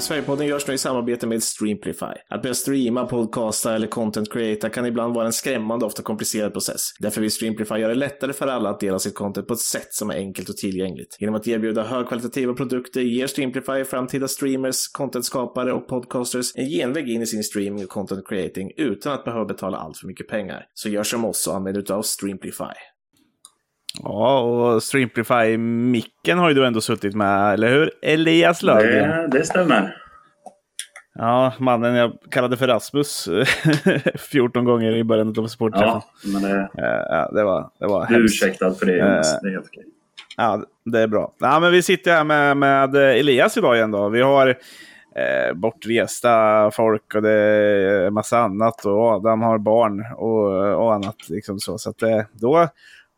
[0.00, 2.14] Sverigepodden görs nu i samarbete med Streamplify.
[2.28, 6.52] Att börja streama, podcasta eller content creata kan ibland vara en skrämmande och ofta komplicerad
[6.52, 6.80] process.
[6.98, 9.94] Därför vill Streamplify göra det lättare för alla att dela sitt content på ett sätt
[9.94, 11.16] som är enkelt och tillgängligt.
[11.20, 17.22] Genom att erbjuda högkvalitativa produkter ger Streamplify framtida streamers, contentskapare och podcasters en genväg in
[17.22, 20.64] i sin streaming och content creating utan att behöva betala allt för mycket pengar.
[20.74, 22.74] Så gör som oss och använd utav Streamplify.
[24.04, 27.90] Ja, och Streamplify-micken har ju du ändå suttit med, eller hur?
[28.02, 29.30] Elias Löfgren.
[29.30, 29.96] Det, det stämmer.
[31.14, 33.28] Ja, mannen jag kallade för Rasmus
[34.30, 35.88] 14 gånger i början av sportträffen.
[35.88, 39.34] Ja, men det, Ja, det var, det var du är ursäktad för det Jonas.
[39.34, 39.84] Eh, Det är helt okej.
[40.36, 41.32] Ja, det är bra.
[41.38, 43.90] Ja, men vi sitter här med, med Elias idag igen.
[43.90, 44.08] Då.
[44.08, 44.48] Vi har
[45.16, 48.84] eh, bortresta folk och det är massa annat.
[48.86, 51.28] Och Adam har barn och, och annat.
[51.28, 52.68] Liksom så så att, eh, då,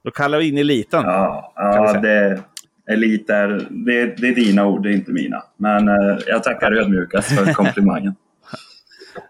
[0.05, 1.03] då kallar vi in eliten.
[1.05, 2.43] Ja, ja det,
[2.91, 5.43] elit är, det, det är dina ord, det är inte mina.
[5.57, 8.15] Men eh, jag tackar ödmjukast för komplimangen.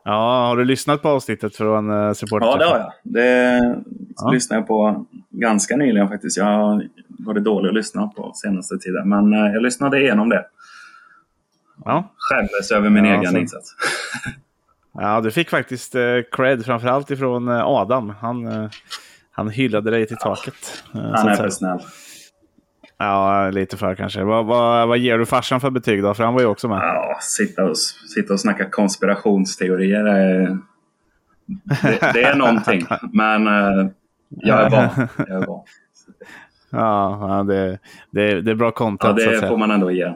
[0.04, 2.46] Ja, har du lyssnat på avsnittet från uh, supporter?
[2.46, 2.92] Ja, det har jag.
[3.02, 3.74] Det
[4.16, 4.30] Ja.
[4.30, 6.36] lyssnade jag på ganska nyligen faktiskt.
[6.36, 9.08] Jag har varit dålig att lyssna på senaste tiden.
[9.08, 10.44] Men eh, jag lyssnade igenom det.
[11.84, 12.12] Ja.
[12.16, 13.74] Skämdes över min Ja, egen så- insats.
[14.92, 18.12] ja, du fick faktiskt eh, cred framförallt ifrån eh, Adam.
[18.20, 18.70] Han, eh,
[19.32, 20.54] han hyllade dig till taket.
[20.94, 21.78] eh, så Han är för snäll.
[22.98, 24.24] Ja, lite för kanske.
[24.24, 26.14] Vad, vad, vad ger du farsan för betyg då?
[26.14, 26.78] För han var ju också med.
[26.78, 27.76] Ja, sitta och,
[28.14, 30.04] sitta och snacka konspirationsteorier.
[30.04, 30.58] är-
[31.82, 32.86] Det, det är någonting.
[33.12, 33.86] Men eh,
[34.28, 35.08] jag är van.
[35.28, 35.64] Jag är van.
[36.72, 37.78] Ja, ja det,
[38.10, 40.12] det, det är bra Ja, content att det får man ändå ge.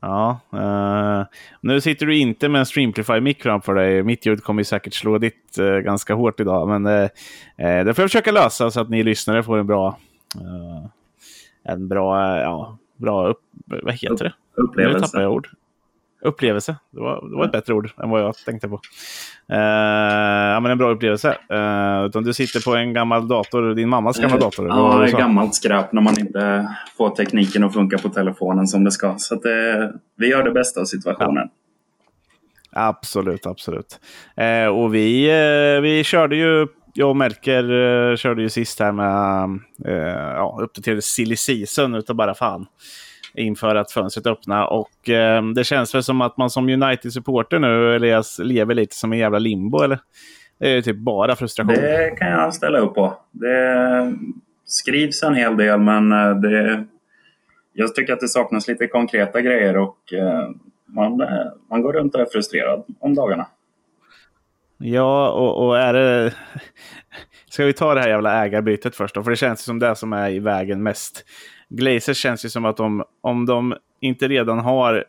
[0.00, 1.26] Ja, eh,
[1.60, 4.02] nu sitter du inte med en Streamplify-mick framför dig.
[4.02, 6.68] Mitt ljud kommer säkert slå ditt eh, ganska hårt idag.
[6.68, 7.10] Men eh,
[7.56, 9.98] det får jag försöka lösa så att ni lyssnare får en bra...
[11.64, 14.32] en bra, ja, bra upp, vad heter det?
[14.56, 15.20] Nu tappar Upplevelse.
[15.20, 15.48] jag ord.
[16.22, 16.76] Upplevelse.
[16.90, 18.80] Det var, det var ett bättre ord än vad jag tänkte på.
[19.52, 19.58] Eh,
[20.52, 21.28] ja, men en bra upplevelse.
[21.52, 24.68] Uh, utan du sitter på en gammal dator, din mammas gamla dator.
[24.68, 26.68] Ja, det är gammalt skräp när man inte
[26.98, 29.14] får tekniken att funka på telefonen som det ska.
[29.18, 31.48] Så det, vi gör det bästa av situationen.
[32.72, 34.00] Absolut, absolut.
[34.36, 38.92] Eh, och vi, eh, vi körde ju, jag och Melker eh, körde ju sist här
[38.92, 42.66] med eh, ja, uppdaterade silly season utav bara fan.
[43.38, 47.94] Inför att fönstret öppna och eh, det känns väl som att man som United-supporter nu,
[47.96, 49.98] Elias, lever lite som en jävla limbo eller?
[50.58, 51.74] Det är ju typ bara frustration.
[51.74, 53.18] Det kan jag ställa upp på.
[53.30, 54.14] Det
[54.64, 56.84] skrivs en hel del men eh, det,
[57.72, 60.48] jag tycker att det saknas lite konkreta grejer och eh,
[60.86, 63.46] man, eh, man går runt och är frustrerad om dagarna.
[64.78, 66.34] Ja, och, och är det...
[67.50, 69.22] Ska vi ta det här jävla ägarbytet först då?
[69.22, 71.24] För det känns som det som är i vägen mest.
[71.68, 75.04] Glazers känns ju som att de, om de inte redan har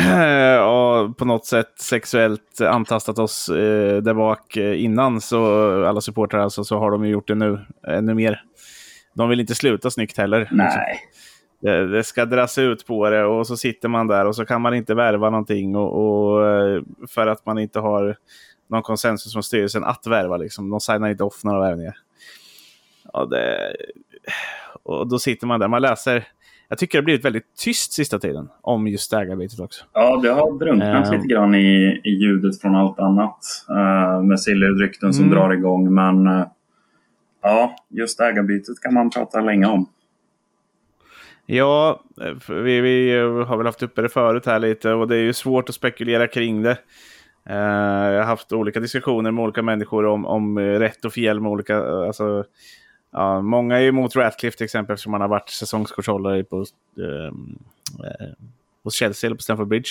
[0.56, 6.40] ja, på något sätt sexuellt antastat oss eh, där bak eh, innan, så alla supportrar
[6.40, 8.42] alltså, så har de ju gjort det nu ännu mer.
[9.14, 10.48] De vill inte sluta snyggt heller.
[10.52, 11.00] Nej.
[11.60, 14.60] Det, det ska dras ut på det och så sitter man där och så kan
[14.62, 18.16] man inte värva någonting och, och, eh, för att man inte har
[18.70, 20.36] någon konsensus från styrelsen att värva.
[20.36, 20.70] Liksom.
[20.70, 21.96] De signar inte off några värvningar.
[23.12, 23.72] Ja, det,
[24.82, 25.68] och då sitter man där.
[25.68, 26.24] Man läser.
[26.68, 29.84] Jag tycker det har blivit väldigt tyst sista tiden om just ägarbytet också.
[29.92, 31.12] Ja, det har drunknat Eh.
[31.12, 33.38] lite grann i, i ljudet från allt annat.
[33.70, 35.36] Uh, med Silly-rykten som Mm.
[35.36, 35.94] drar igång.
[35.94, 36.46] Men eh,
[37.42, 39.86] ja, just ägarbytet kan man prata länge om.
[41.46, 42.02] Ja,
[42.48, 45.68] vi, vi har väl haft uppe det förut här lite och det är ju svårt
[45.68, 46.78] att spekulera kring det.
[47.48, 47.56] Eh,
[48.12, 51.78] jag har haft olika diskussioner med olika människor om, om rätt och fel med olika...
[51.84, 52.44] Alltså,
[53.12, 56.64] ja, många är ju emot Ratcliffe till exempel eftersom han har varit säsongskortshållare på,
[56.98, 57.58] ehm,
[58.04, 58.28] eh,
[58.84, 59.90] hos Chelsea eller på Stamford Bridge.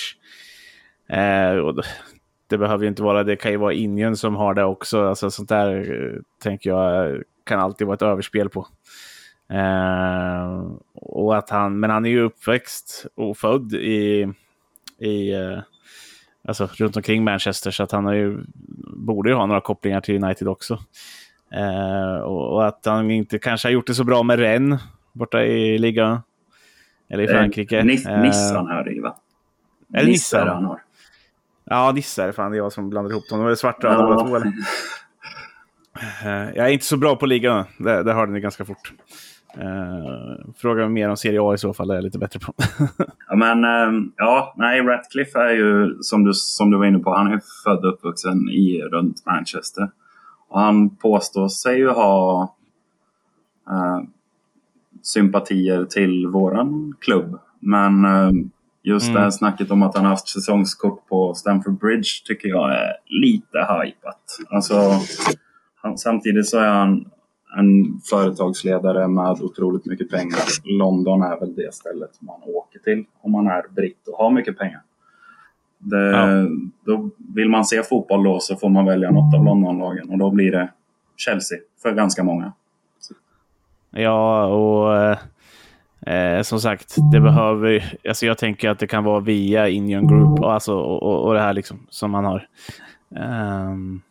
[1.08, 1.84] Eh, och
[2.48, 5.08] det, behöver ju inte vara det, kan ju vara Indien som har det också.
[5.08, 8.66] Alltså, sånt där eh, tänker jag kan alltid vara ett överspel på.
[9.50, 14.28] Eh, och att han, men han är ju uppväxt och född i,
[14.98, 15.58] i eh,
[16.48, 18.44] alltså runt omkring Manchester så att han har ju,
[18.96, 20.78] borde ju ha några kopplingar till United också.
[21.54, 24.80] Eh, och, och att han inte kanske har gjort det så bra med Rennes
[25.12, 26.18] borta i ligan.
[27.10, 27.78] Eller i Frankrike.
[27.78, 29.16] Eh, Nis- Eh, Nissan hör det ju va?
[29.94, 30.48] Är det Nisse Nissan?
[30.48, 30.82] han har.
[31.64, 32.32] Ja, Nisse är det.
[32.32, 33.38] Fan, det är jag som blandar ihop dem.
[33.40, 34.52] De är svartröda båda två eller?
[36.24, 37.64] Eh, Jag är inte så bra på ligan.
[37.78, 38.92] Det, det hörde ni ganska fort.
[39.58, 42.54] Uh, fråga mer om Serie A i så fall, det är jag lite bättre på.
[43.28, 47.14] Ja, men ehm, ja, nej, Ratcliffe är ju som du, som du var inne på,
[47.14, 49.90] han är född och uppvuxen i runt Manchester.
[50.52, 52.42] Och han påstår sig ju ha
[53.70, 54.00] eh,
[55.02, 57.38] sympatier till våran klubb.
[57.60, 58.30] Men eh,
[58.82, 59.14] just mm.
[59.14, 63.58] det här snacket om att han haft säsongskort på Stamford Bridge tycker jag är lite
[63.58, 64.38] hypat.
[64.50, 64.74] Alltså,
[65.82, 67.04] han, samtidigt så är han
[67.58, 70.40] en företagsledare med otroligt mycket pengar.
[70.64, 74.58] London är väl det stället man åker till om man är britt och har mycket
[74.58, 74.82] pengar.
[75.82, 76.26] Det, ja.
[76.86, 80.30] Då vill man se fotboll då så får man välja något av Londonlagen och då
[80.30, 80.68] blir det
[81.16, 82.52] Chelsea för ganska många.
[83.90, 85.18] Ja, och eh,
[86.06, 87.94] eh, som sagt, det behöver...
[88.08, 91.40] Alltså jag tänker att det kan vara via Indian Group och, alltså, och, och, det
[91.40, 92.48] här liksom som man har.
[93.70, 94.02] Um,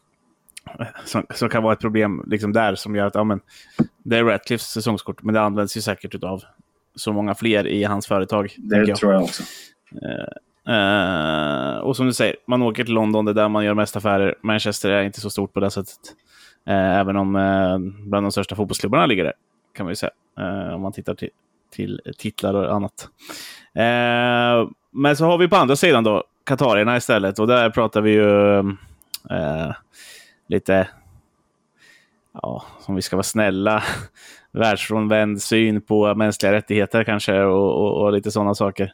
[1.06, 3.40] som, som, kan vara ett problem liksom där som gör att ja, men,
[4.04, 6.42] det är Ratcliffes säsongskort, men det används ju säkert av
[6.96, 8.56] så många fler i hans företag.
[8.58, 8.98] Det jag.
[8.98, 9.44] tror jag också.
[9.94, 10.28] Uh,
[10.70, 13.96] uh, och som du säger, man åker till London, det är där man gör mest
[13.96, 14.36] affärer.
[14.42, 16.00] Manchester är inte så stort på det sättet.
[16.70, 17.78] Uh, även om eh,
[18.10, 19.34] bland de största fotbollsklubbarna ligger där,
[19.76, 20.12] kan man ju säga.
[20.76, 21.30] om man tittar till,
[21.72, 23.08] till titlar och annat.
[24.92, 27.40] men så har vi på andra sidan då, Katarierna istället.
[27.40, 28.64] Och där pratar vi ju
[30.48, 30.88] lite,
[32.34, 33.84] ja, om vi ska vara snälla,
[34.52, 38.94] världsfrånvänd syn på mänskliga rättigheter kanske och, och, och lite sådana saker.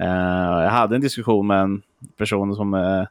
[0.00, 1.82] Uh, jag hade en diskussion med en
[2.16, 3.06] person som uh,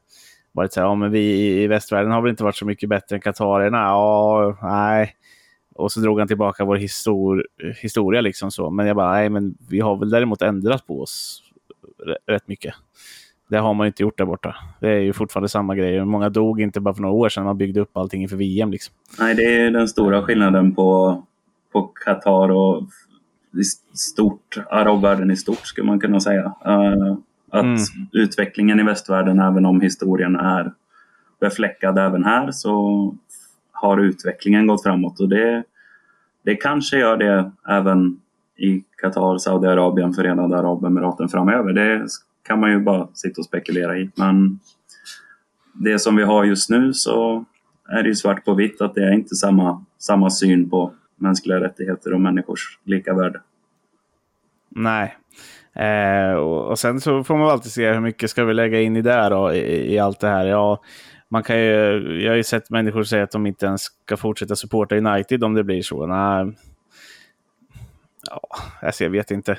[0.52, 3.16] varit så här, ja men vi i västvärlden har väl inte varit så mycket bättre
[3.16, 3.78] än katarierna?
[3.78, 5.16] Ja, nej.
[5.76, 7.48] Och så drog han tillbaka vår histor
[7.82, 8.70] historia liksom så.
[8.70, 11.44] Men jag bara, nej men vi har väl däremot ändrat på oss
[12.28, 12.74] rätt mycket.
[13.48, 14.56] Det har man inte gjort där borta.
[14.80, 16.06] Det är ju fortfarande samma grej.
[16.06, 18.72] Många dog inte bara för några år sedan man byggde upp allting inför VM.
[18.72, 18.96] Liksom.
[19.20, 21.24] Nej, det är den stora skillnaden på,
[21.72, 22.84] på Qatar och
[23.94, 26.44] stort, arabvärlden i stort skulle man kunna säga.
[26.68, 27.18] Uh,
[27.52, 28.08] att mm.
[28.12, 30.74] utvecklingen i västvärlden, även om historien är
[31.40, 33.16] befläckad även här, så
[33.72, 35.20] har utvecklingen gått framåt.
[35.20, 35.64] Och det,
[36.44, 38.20] det kanske gör det även
[38.58, 41.74] i Qatar, Saudiarabien, Förenade Arabemiraten framöver.
[41.74, 42.08] Det
[42.44, 44.10] kan man ju bara sitta och spekulera i.
[44.16, 44.60] Men
[45.74, 47.46] det som vi har just nu så
[47.90, 51.60] är det ju svart på vitt att det är inte samma, samma syn på mänskliga
[51.60, 53.42] rättigheter och människors lika värde.
[54.70, 55.16] Nej.
[55.74, 58.96] Eh, och, och, sen så får man alltid se hur mycket ska vi lägga in
[58.96, 60.46] i det då, i, i allt det här.
[60.46, 60.82] Ja,
[61.30, 64.56] man kan ju, jag har ju sett människor säga att de inte ens ska fortsätta
[64.56, 66.06] supporta United om det blir så.
[66.08, 66.56] Nej.
[68.30, 68.42] Ja,
[68.82, 69.58] alltså jag vet inte.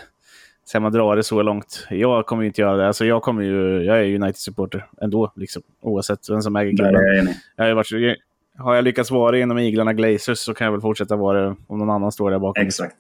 [0.65, 1.87] Ska man dra det så långt?
[1.91, 2.87] Jag kommer ju inte göra det.
[2.87, 7.35] Alltså jag, kommer ju, jag är United-supporter ändå, liksom, oavsett vem som äger klubben.
[7.57, 8.19] Jag varit,
[8.59, 11.79] har jag lyckats vara inom Iglarna Glazers så kan jag väl fortsätta vara det om
[11.79, 12.67] någon annan står där bakom.
[12.67, 12.97] Exakt.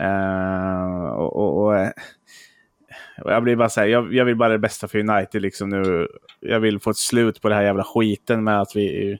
[0.00, 1.92] Uh, och, och, och,
[3.24, 6.08] jag blir bara så här, jag, jag, vill bara det bästa för United liksom nu.
[6.40, 9.18] Jag vill få ett slut på det här jävla skiten med att vi...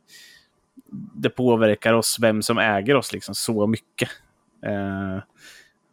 [1.15, 4.09] Det påverkar oss, vem som äger oss liksom så mycket.
[4.67, 5.23] Uh,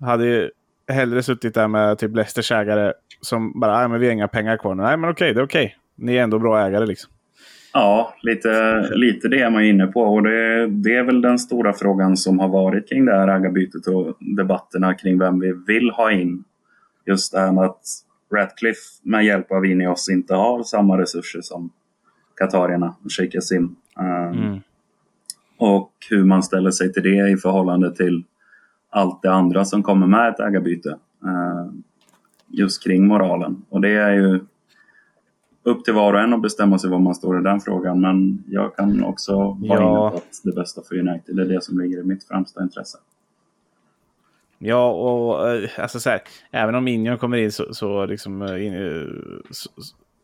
[0.08, 0.52] hade
[0.88, 4.58] hellre suttit där med typ Leicesters ägare som bara, nej men vi har inga pengar
[4.58, 5.78] kvar Nej men okej, det är okej.
[5.96, 7.12] Ni är ändå bra ägare liksom.
[7.74, 11.74] Ja, lite, lite det är man inne på och det, det är väl den stora
[11.74, 16.12] frågan som har varit kring det här ägarbytet och debatterna kring vem vi vill ha
[16.12, 16.44] in.
[17.06, 17.84] Just det här med att
[18.34, 21.70] Ratcliffe med hjälp av Ineos inte har samma resurser som
[22.36, 23.76] Qatarierna och Sheikh Yassim.
[24.00, 24.60] Um, mm.
[25.58, 28.24] Och hur man ställer sig till det i förhållande till
[28.90, 30.90] allt det andra som kommer med ett ägarbyte.
[31.24, 31.74] Eh,
[32.48, 33.66] just kring moralen.
[33.70, 34.40] Och det är ju
[35.64, 38.02] upp till var och en att bestämma sig var man står i den frågan.
[38.02, 39.76] Men jag kan också vara ja.
[39.76, 42.64] inne på att det bästa för United det är det som ligger i mitt främsta
[42.64, 42.98] intresse.
[44.58, 48.66] Ja, och eh, alltså så här, även om Minion kommer in så, så liksom eh,
[48.66, 48.74] in,
[49.52, 49.70] så,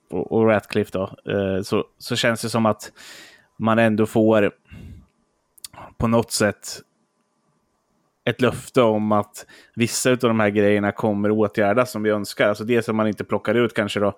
[0.09, 1.09] och, och Ratcliffe då,
[1.63, 2.91] så, så känns det som att
[3.57, 4.51] man ändå får
[5.97, 6.81] på något sätt
[8.25, 12.49] ett löfte om att vissa av de här grejerna kommer åtgärdas som vi önskar.
[12.49, 14.13] Alltså det som man inte plockar ut kanske då eh,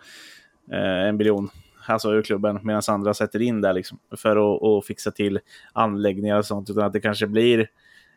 [0.72, 1.50] Eh, en biljon
[1.88, 5.40] alltså ur klubben medan andra sätter in där liksom, för att, att fixa till
[5.74, 6.70] anläggningar och sånt.
[6.70, 7.70] Utan att det kanske blir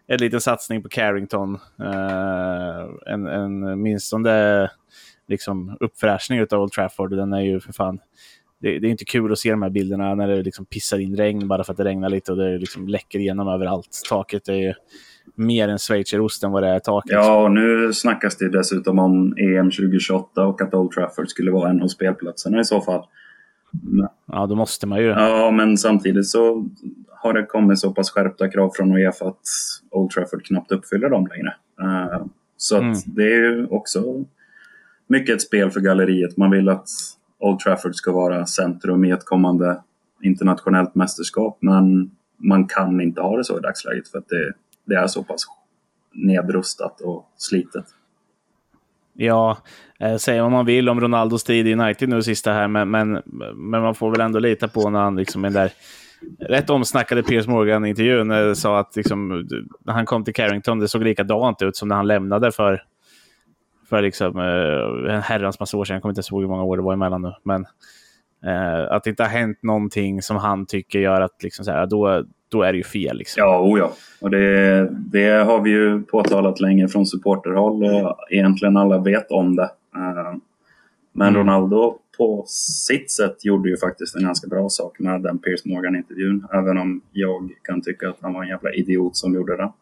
[0.06, 1.58] en liten satsning på Carrington.
[1.80, 4.70] Eh, en, en minstone
[5.28, 7.10] liksom, uppfräschning av Old Trafford.
[7.10, 8.00] Den är ju för fan
[8.60, 11.16] det, det, är inte kul att se de här bilderna när det liksom pissar in
[11.16, 14.00] regn bara för att det regnar lite och det liksom läcker igenom överallt.
[14.08, 14.74] Taket är ju
[15.34, 17.12] mer en schweizerost än vad det är taket.
[17.12, 21.70] Ja, och nu snackas det dessutom om EM 2028 och att Old Trafford skulle vara
[21.70, 23.06] en av spelplatserna i så fall.
[24.26, 25.06] Ja, då måste man ju.
[25.06, 26.68] Ja, men samtidigt så
[27.08, 29.40] har det kommit så pass skärpta krav från Uefa att
[29.90, 31.54] Old Trafford knappt uppfyller dem längre.
[31.82, 32.94] Uh, så mm.
[33.06, 34.24] det är ju också
[35.06, 36.36] mycket ett spel för galleriet.
[36.36, 36.88] Man vill att
[37.38, 39.82] Old Trafford ska vara centrum i ett kommande
[40.22, 44.52] internationellt mästerskap, men man kan inte ha det så i dagsläget för att det
[44.84, 45.42] det är så pass
[46.12, 47.84] nedrustat och slitet.
[49.12, 49.58] Ja,
[49.98, 53.22] eh, säga vad man vill om Ronaldos tid i United nu sista här, men, men,
[53.54, 55.72] men man får väl ändå lita på när han liksom är där
[56.38, 59.48] rätt omsnackade Piers Morgan-intervjun eh, sa att liksom,
[59.84, 62.82] när han kom till Carrington, det såg likadant ut som när han lämnade för,
[63.88, 65.94] för liksom, eh, en herrans massa år sedan.
[65.94, 67.32] Jag kommer inte ihåg hur många år det var emellan nu.
[67.44, 67.66] Men
[68.44, 71.86] eh, att det inte har hänt någonting som han tycker gör att liksom, så här,
[71.86, 73.18] då, då är det ju fel.
[73.18, 73.40] Liksom.
[73.40, 73.92] Ja, oh ja.
[74.20, 79.56] Och det, det har vi ju påtalat länge från supporterhåll och egentligen alla vet om
[79.56, 79.70] det.
[79.96, 80.34] Eh,
[81.12, 81.40] men mm.
[81.40, 82.44] Ronaldo på
[82.88, 86.46] sitt sätt gjorde ju faktiskt en ganska bra sak med den Piers Morgan-intervjun.
[86.52, 89.72] Även om jag kan tycka att han var en jävla idiot som gjorde det.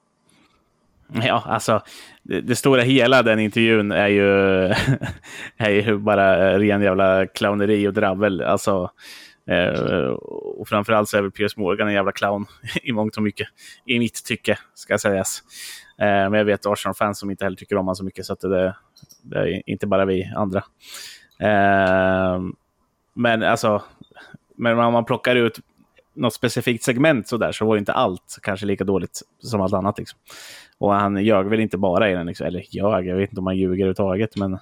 [1.12, 1.80] Ja, alltså
[2.22, 4.26] det, det stora hela den intervjun är ju,
[5.56, 8.40] är ju bara ren jävla clowneri och dravel.
[8.40, 8.90] Alltså,
[9.48, 10.10] eh,
[10.58, 12.46] och framförallt så är väl Piers Morgan en jävla clown
[12.82, 13.48] i mångt och mycket.
[13.86, 15.42] I mitt tycke, ska sägas.
[15.98, 18.40] Eh, men jag vet Arsenal-fans som inte heller tycker om honom så mycket, så att
[18.40, 18.74] det,
[19.22, 20.62] det är inte bara vi andra.
[21.40, 22.40] Eh,
[23.14, 23.82] men alltså,
[24.56, 25.60] men om man plockar ut
[26.14, 29.98] något specifikt segment så där så var inte allt kanske lika dåligt som allt annat.
[29.98, 30.18] Liksom.
[30.78, 32.46] Och han ljög väl inte bara i den, liksom.
[32.46, 34.58] eller ljög, jag vet inte om han ljuger överhuvudtaget, men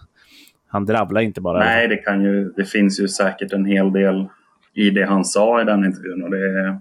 [0.69, 1.59] han dravlar inte bara.
[1.59, 4.29] Nej, det, kan ju, det finns ju säkert en hel del
[4.77, 6.23] i det han sa i den intervjun.
[6.23, 6.79] Och det,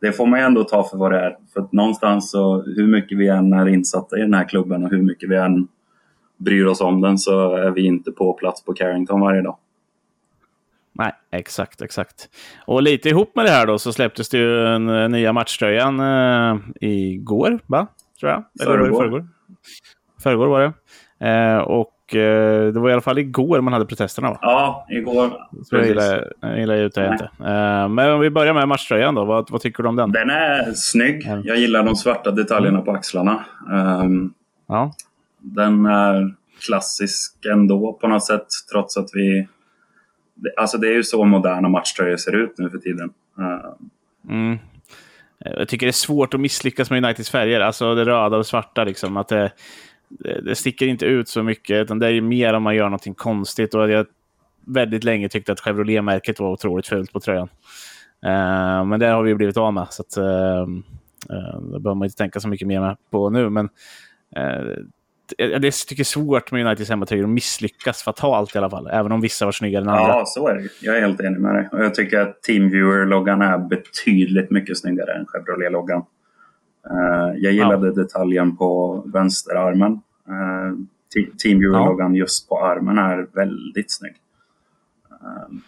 [0.00, 1.36] det får man ändå ta för vad det är.
[1.52, 5.02] För någonstans så, hur mycket vi än är insatta i den här klubben och hur
[5.02, 5.68] mycket vi än
[6.36, 9.56] bryr oss om den så är vi inte på plats på Carrington varje dag.
[10.92, 12.28] Nej, exakt, exakt.
[12.66, 16.00] Och lite ihop med det här då så släpptes det ju en, en nya matchtröjan
[16.00, 17.86] eh, igår, va?
[18.20, 18.44] Tror jag.
[18.60, 19.28] Eller förrgår?
[20.22, 20.72] Förrgår var det.
[21.28, 24.38] Eh, och eh, det var i alla fall igår man hade protesterna va?
[24.42, 25.30] Ja, igår.
[25.64, 27.24] Så jag gillar, jag gillar ut det inte.
[27.24, 29.24] Eh, men om vi börjar med matchtröjan då.
[29.24, 30.12] Vad, vad, tycker du om den?
[30.12, 31.26] Den är snygg.
[31.44, 33.44] Jag gillar de svarta detaljerna på axlarna.
[33.70, 34.34] Um,
[34.68, 34.92] ja.
[35.38, 36.34] Den är
[36.66, 39.48] klassisk ändå på något sätt trots att vi...
[40.56, 43.10] Alltså det är ju så moderna matchtröjor ser ut nu för tiden.
[44.28, 44.58] Mm.
[45.44, 48.84] Jag tycker det är svårt att misslyckas med Uniteds färger, alltså det röda och svarta.
[48.84, 49.52] Liksom, att det,
[50.42, 53.74] det sticker inte ut så mycket, utan det är mer om man gör någonting konstigt.
[53.74, 54.06] Och jag
[54.66, 57.48] väldigt länge tyckte att Chevrolet-märket var otroligt fult på tröjan.
[58.26, 62.04] Uh, men det har vi blivit av med, så att, uh, uh, det behöver man
[62.04, 63.50] inte tänka så mycket mer på nu.
[63.50, 63.68] Men
[65.36, 68.88] jag tycker det är svårt med Uniteds hemmatröjor att misslyckas fatalt i alla fall.
[68.92, 70.08] Även om vissa var snyggare än andra.
[70.08, 70.68] Ja, så är det.
[70.80, 71.68] Jag är helt enig med dig.
[71.72, 76.04] Och jag tycker att Teamviewer-loggan är betydligt mycket snyggare än Chevrolet-loggan.
[76.90, 77.92] Uh, jag gillade ja.
[77.92, 79.92] detaljen på vänsterarmen.
[80.28, 80.78] Uh,
[81.42, 82.18] Teamviewer-loggan ja.
[82.18, 84.14] just på armen är väldigt snygg.
[85.12, 85.58] Uh,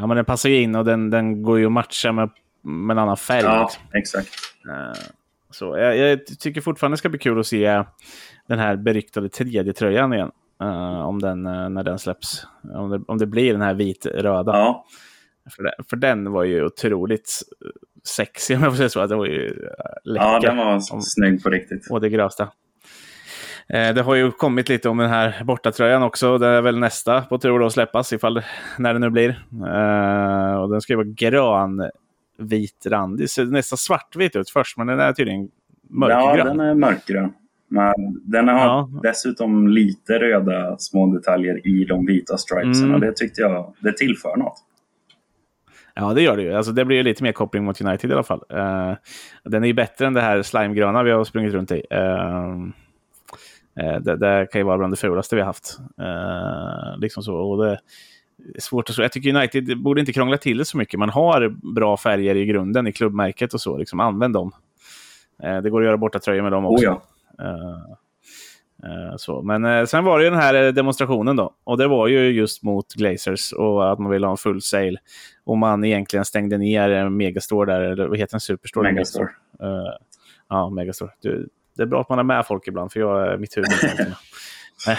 [0.00, 2.30] ja, men den passar ju in och den, den går ju att matcha med,
[2.62, 3.44] med en annan färg.
[3.44, 4.28] Ja, exakt.
[5.50, 7.84] så jag, jag, tycker fortfarande det ska bli kul att se
[8.46, 10.30] den här beryktade tredje tröjan igen.
[10.62, 12.46] Uh, om den, uh, när den släpps.
[12.74, 14.52] Om det, om det blir den här vitröda.
[14.52, 14.84] Ja.
[15.56, 17.42] För, för den var ju otroligt
[18.04, 19.06] sexig om jag får säga så.
[19.06, 19.48] Den var ju
[20.04, 20.26] läcker.
[20.26, 21.90] Ja, den var om, snygg på riktigt.
[21.90, 22.48] Och det grövsta.
[23.68, 26.38] Eh, det har ju kommit lite om den här bortatröjan också.
[26.38, 28.42] Det är väl nästa på tur att släppas, ifall,
[28.78, 29.28] när det nu blir.
[29.66, 31.90] Eh, och den ska ju vara grön
[32.38, 33.18] vit rand.
[33.18, 35.48] Det ser nästan svartvit ut först, men den är tydligen
[35.90, 36.38] mörkgrön.
[36.38, 37.32] Ja, den är mörkgrön.
[37.68, 38.90] Men den har ja.
[39.02, 42.94] dessutom lite röda små detaljer i de vita stripesen mm.
[42.94, 44.64] och det tyckte jag det tillför något.
[46.00, 46.54] Ja, det gör det ju.
[46.54, 48.42] Alltså, det blir ju lite mer koppling mot United i alla fall.
[48.52, 48.94] Uh,
[49.44, 51.82] den är ju bättre än det här slimegröna vi har sprungit runt i.
[51.94, 52.68] Uh,
[53.84, 55.78] uh, det, det, kan ju vara bland det fulaste vi har haft.
[56.98, 57.34] liksom så.
[57.34, 57.70] Och det
[58.54, 59.02] är svårt att så.
[59.02, 60.98] Jag tycker United borde inte krångla till det så mycket.
[60.98, 63.76] Man har bra färger i grunden i klubbmärket och så.
[63.76, 64.52] Liksom, använd dem.
[65.62, 66.86] det går att göra borta tröjor med dem också.
[66.86, 67.00] Oh
[67.38, 67.96] ja.
[68.84, 69.42] Eh, eh, så.
[69.42, 71.54] Men eh, sen var det ju den här demonstrationen då.
[71.64, 74.96] Och det var ju just mot Glazers och att man ville ha en full sale.
[75.50, 78.40] Och man egentligen stängde ner Megastore där, eller vad heter den?
[78.40, 78.92] Superstore?
[78.92, 79.28] Megastore.
[79.62, 79.92] Uh,
[80.48, 81.10] ja, Megastore.
[81.20, 83.68] Du, det är bra att man har med folk ibland, för jag är mitt huvud.
[84.88, 84.94] uh,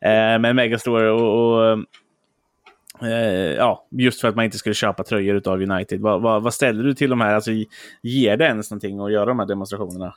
[0.40, 1.84] men Megastore och, och
[3.56, 6.00] ja, just för att man inte skulle köpa tröjor av United.
[6.00, 7.34] Vad, vad, vad ställer du till de här?
[7.34, 7.50] Alltså,
[8.02, 10.14] ger det ens någonting att göra de här demonstrationerna?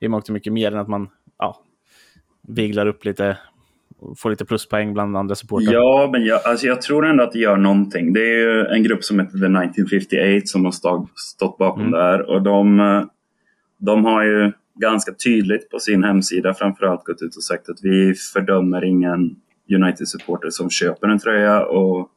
[0.00, 1.08] i mångt och mycket mer än att man
[1.38, 1.62] ja,
[2.42, 3.38] viglar upp lite
[4.16, 5.72] får lite pluspoäng bland andra supportrar.
[5.72, 8.12] Ja, men jag, alltså jag tror ändå att det gör någonting.
[8.12, 10.72] Det är ju en grupp som heter The 1958 som har
[11.16, 11.92] stått bakom mm.
[11.92, 12.30] det här.
[12.30, 13.08] Och de,
[13.78, 18.14] de har ju ganska tydligt på sin hemsida framförallt gått ut och sagt att vi
[18.14, 19.36] fördömer ingen
[19.74, 22.08] United-supporter som köper en tröja och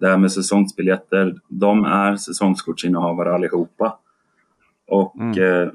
[0.00, 3.98] det här med säsongsbiljetter, de är säsongskortsinnehavare allihopa.
[4.86, 5.42] Och mm.
[5.42, 5.68] eh,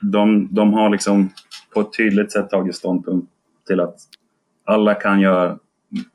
[0.00, 1.30] de, de har liksom
[1.74, 3.28] på ett tydligt sätt tagit ståndpunkt
[3.66, 3.96] till att
[4.64, 5.58] alla kan göra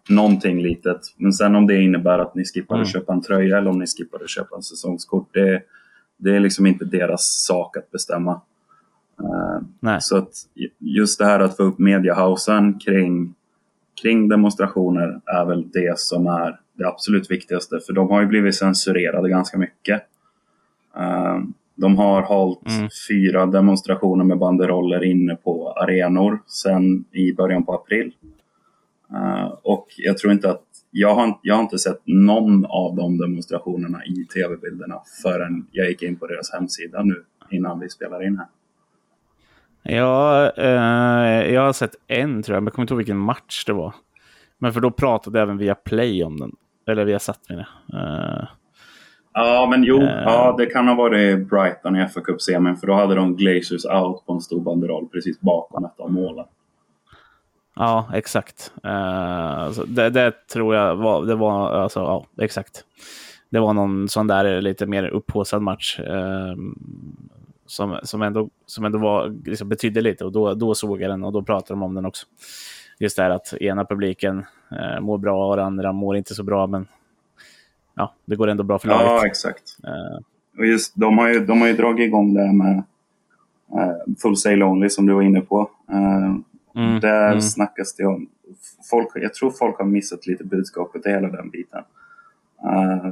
[0.10, 1.02] någonting litet.
[1.18, 2.84] Men sen om det innebär att ni skippar Mm.
[2.84, 5.62] att köpa en tröja eller om ni skippar att köpa en säsongskort, det,
[6.18, 8.42] det är liksom inte deras sak att bestämma.
[9.80, 10.02] Nej.
[10.02, 10.34] så att
[10.80, 13.34] just det här att få upp mediahausen kring,
[14.02, 17.80] kring demonstrationer är väl det som är det absolut viktigaste.
[17.88, 20.02] För de har ju blivit censurerade ganska mycket.
[20.98, 21.38] Eh,
[21.76, 22.90] De har hållit Mm.
[23.10, 28.14] fyra demonstrationer med banderoller inne på arenor sedan i början på april.
[29.14, 33.18] Eh, och jag tror inte att jag har, jag har inte sett någon av de
[33.18, 38.38] demonstrationerna i tv-bilderna förrän jag gick in på deras hemsida nu innan vi spelar in
[38.38, 38.48] här.
[39.84, 43.64] Ja, eh, jag har sett en tror jag, men jag kommer inte ihåg vilken match
[43.66, 43.94] det var.
[44.58, 46.52] Men för då pratade även via Play om den.
[46.88, 47.68] Eller via satt det.
[47.94, 48.48] Eh,
[49.34, 50.24] Ja, men jo, Eh.
[50.26, 54.26] ja, det kan ha varit Brighton i fa Cup-semin för då hade de Glazers out
[54.26, 56.46] på en stor banderoll precis bakom ett av målen.
[57.80, 58.74] Ja, exakt.
[59.74, 62.84] Så det, det tror jag var, det var, alltså, ja, exakt.
[63.50, 66.00] Det var någon sån där lite mer upphaussad match.
[66.00, 66.56] eh,
[67.66, 71.24] som, som ändå, som ändå var, liksom betydde lite och då, då såg jag den
[71.24, 72.28] och då pratade de om den också.
[73.00, 76.44] Just det här att ena publiken eh, mår bra och den andra mår inte så
[76.44, 76.88] bra, men
[77.96, 79.06] ja, det går ändå bra för laget.
[79.08, 79.78] Ja, exakt.
[79.84, 80.20] Eh,
[80.58, 82.84] Och just, de, har ju, de har ju dragit igång det här med
[84.22, 85.70] Full Sail Only som du var inne på.
[86.76, 87.42] Mm, Där mm.
[87.42, 88.30] snackas det om...
[88.90, 91.84] Folk, jag tror folk har missat lite budskapet i hela den biten.
[92.64, 93.10] Eh,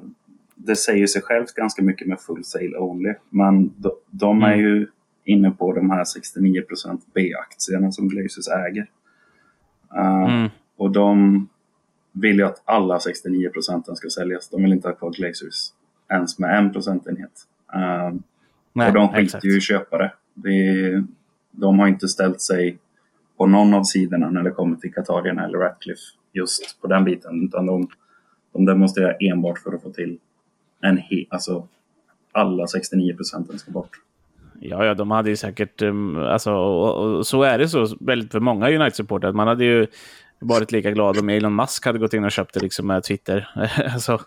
[0.56, 3.14] det säger sig självt ganska mycket med Full Sail Only.
[3.30, 4.60] Men de, de är Mm.
[4.66, 4.88] ju
[5.24, 8.90] inne på de här 69% B-aktierna som Glazers äger.
[9.96, 10.50] Eh, Mm.
[10.78, 11.48] Och de
[12.12, 14.50] vill ju att alla 69% ska säljas.
[14.50, 15.72] De vill inte ha kvar Glazers
[16.10, 17.32] ens med en procentenhet.
[17.74, 18.14] Eh,
[18.74, 20.12] Nej, och de skiter ju i köpare.
[20.34, 21.04] Det,
[21.52, 22.78] de har inte ställt sig
[23.38, 26.02] på någon av sidorna när det kommer till Katarina eller Ratcliffe
[26.34, 27.44] just på den biten.
[27.46, 27.88] Utan de,
[28.54, 30.20] de demonstrerar enbart för att få till
[30.82, 31.68] en he, alltså
[32.32, 33.90] alla 69 procenten ska bort.
[34.60, 38.32] Ja, ja, de hade ju säkert, ehm, alltså, och, och, så är det så väldigt
[38.32, 39.34] för många United-supportrar.
[39.34, 39.88] Man hade ju
[40.40, 43.50] varit lika glad om Elon Musk hade gått in och köpt det liksom med Twitter.
[43.94, 44.22] alltså,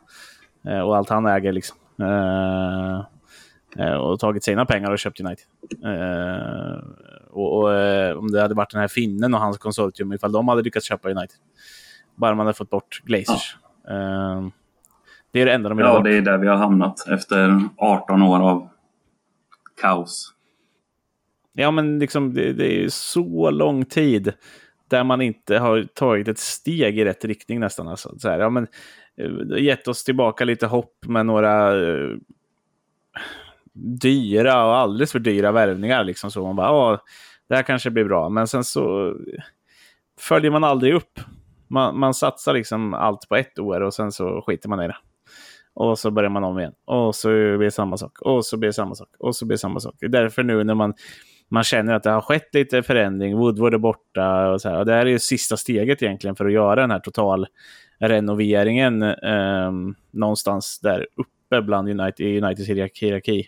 [0.65, 1.77] eh, och allt han äger liksom.
[3.79, 5.47] Uh, och tagit sina pengar och köpt United.
[5.85, 6.83] Uh,
[7.31, 10.49] och, och eh, om det hade varit den här finnen och hans konsortium, ifall de
[10.49, 11.37] hade lyckats köpa United.
[12.15, 13.57] Bara man hade fått bort Glazers.
[13.89, 14.47] Eh,
[15.33, 16.05] det är det enda de vill Ja, bort.
[16.05, 18.69] det är där vi har hamnat efter 18 år av
[19.81, 20.35] kaos.
[21.53, 24.33] Ja, men liksom, det, det är så lång tid
[24.89, 27.89] där man inte har tagit ett steg i rätt riktning nästan.
[27.89, 28.19] Alltså.
[28.19, 28.67] Så här, ja, men,
[29.17, 32.17] eh, gett oss tillbaka lite hopp med några eh,
[33.75, 36.05] dyra och alldeles för dyra värvningar.
[36.05, 37.03] Liksom, så man bara, ja,
[37.49, 38.29] det här kanske blir bra.
[38.29, 39.15] Men sen så
[40.21, 41.21] följer man aldrig upp.
[41.69, 44.97] Man, man satsar liksom allt på ett år och sen så skiter man i det.
[45.75, 46.73] Och så börjar man om igen.
[46.85, 48.21] Och så blir det samma sak.
[48.21, 49.09] Och så blir det samma sak.
[49.19, 49.95] Och så blir det samma sak.
[50.01, 50.95] Det är därför nu när man,
[51.49, 54.79] man känner att det har skett lite förändring, Woodward är borta och så här.
[54.79, 57.47] Och det här är ju sista steget egentligen för att göra den här total
[58.01, 59.73] renoveringen eh,
[60.11, 63.47] någonstans där uppe bland United, i Uniteds hierarki.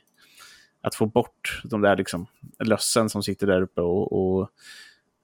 [0.82, 2.26] Att få bort de där liksom
[2.64, 4.48] lössen som sitter där uppe och, och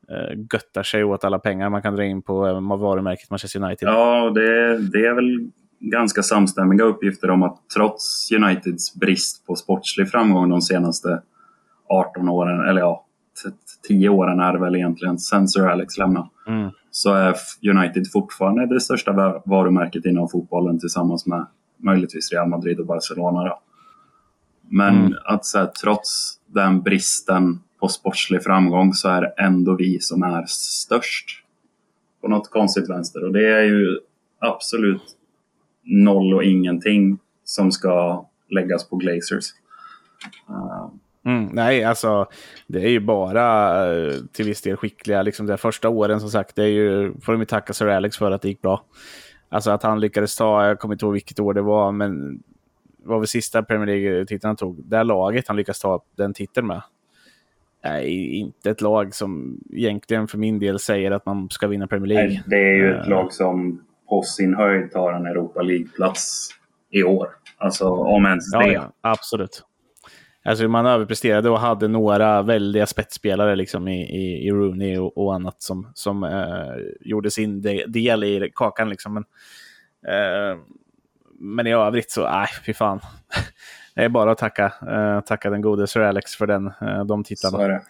[0.09, 3.89] eh, göttar sig åt alla pengar man kan dra in på eh, varumärket Manchester United.
[3.89, 10.11] Ja, det, det är väl ganska samstämmiga uppgifter om att trots Uniteds brist på sportslig
[10.11, 11.23] framgång de senaste
[11.89, 13.05] 18 åren, eller ja,
[13.89, 16.71] 10 åren är det väl egentligen, sen Sir Alex lämnade, Mm.
[16.91, 17.35] så är
[17.71, 23.45] United fortfarande det största va- varumärket inom fotbollen tillsammans med möjligtvis Real Madrid och Barcelona.
[23.45, 23.61] Då.
[24.71, 25.15] Men Mm.
[25.25, 30.23] att så här, trots den bristen på sportslig framgång så är det ändå vi som
[30.23, 31.45] är störst
[32.21, 33.25] på något konstigt vänster.
[33.25, 33.99] Och det är ju
[34.39, 35.03] absolut
[35.85, 39.45] noll och ingenting som ska läggas på Glazers.
[40.51, 40.89] Uh,
[41.25, 42.27] Mm, nej, alltså
[42.67, 45.23] det är ju bara eh, till viss del skickliga.
[45.23, 48.17] Liksom de första åren som sagt, det är ju, får de ju tacka Sir Alex
[48.17, 48.85] för att det gick bra.
[49.49, 52.43] Alltså att han lyckades ta, jag kommer inte ihåg vilket år det var, men
[53.09, 54.85] var väl sista Premier League-titeln han tog.
[54.85, 56.83] Det laget han lyckas ta den titeln med.
[57.83, 58.01] är
[58.35, 62.29] inte ett lag som egentligen för min del säger att man ska vinna Premier League.
[62.29, 63.09] nej, det är ju ett Eh.
[63.11, 66.49] lag som på sin höjd tar en Europa League-plats
[66.91, 67.29] i år.
[67.59, 68.73] Alltså om ens Ja, det.
[68.73, 69.65] ja, absolut.
[70.45, 75.35] Alltså man överpresterade och hade några väldiga spetsspelare liksom i, i, i Rooney och, och
[75.35, 78.89] annat som, som eh, gjorde sin de, del i kakan.
[78.91, 79.15] Liksom.
[79.15, 79.25] Men,
[80.07, 80.59] eh,
[81.39, 83.01] men i övrigt så, nej, fy fan.
[83.95, 87.25] Det är bara att tacka, eh, tacka den gode Sir Alex för den, eh, de
[87.25, 87.65] Så titlarna.
[87.65, 87.83] är det.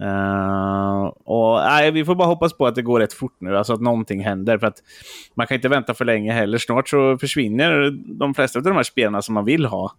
[0.00, 3.72] Uh, och, nej, vi får bara hoppas på att det går rätt fort nu, alltså
[3.72, 4.58] att någonting händer.
[4.58, 4.82] För att
[5.34, 6.58] man kan inte vänta för länge heller.
[6.58, 9.92] Snart så försvinner de flesta av de här spelarna som man vill ha.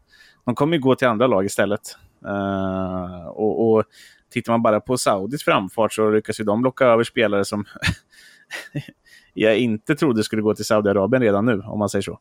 [0.45, 1.97] De kommer ju gå till andra lag istället.
[2.25, 3.83] Uh, och, och
[4.29, 7.65] tittar man bara på Saudis framfart så lyckas ju de locka över spelare som
[9.33, 12.19] jag inte trodde skulle gå till Saudiarabien redan nu, om man säger så.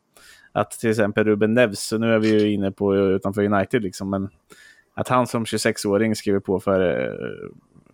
[0.53, 4.29] Att till exempel Ruben Neves, nu är vi ju inne på utanför United, liksom, men
[4.95, 7.11] att han som 26-åring skriver på för,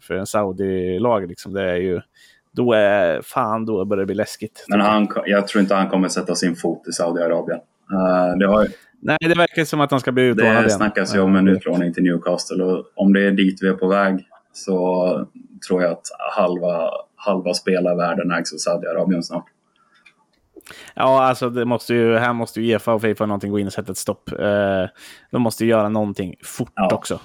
[0.01, 2.01] för en Saudi-lag, liksom, det är ju...
[2.53, 4.65] Då är fan, då börjar det bli läskigt.
[4.69, 7.59] Men han, jag tror inte han kommer sätta sin fot i Saudiarabien.
[7.93, 8.67] Uh, det har,
[9.01, 11.95] Nej, det verkar som att han ska bli utlånad Det snackas ju om en utlåning
[11.95, 15.27] till Newcastle och om det är dit vi är på väg så
[15.69, 16.91] tror jag att halva,
[17.27, 19.47] halva spelarvärlden ägs av Saudiarabien snart.
[20.95, 23.73] Ja, alltså det måste ju, här måste ju Uefa och Fifa någonting gå in och
[23.73, 24.33] sätta ett stopp.
[24.33, 24.85] Eh,
[25.31, 26.95] de måste ju göra någonting fort ja.
[26.95, 27.21] också.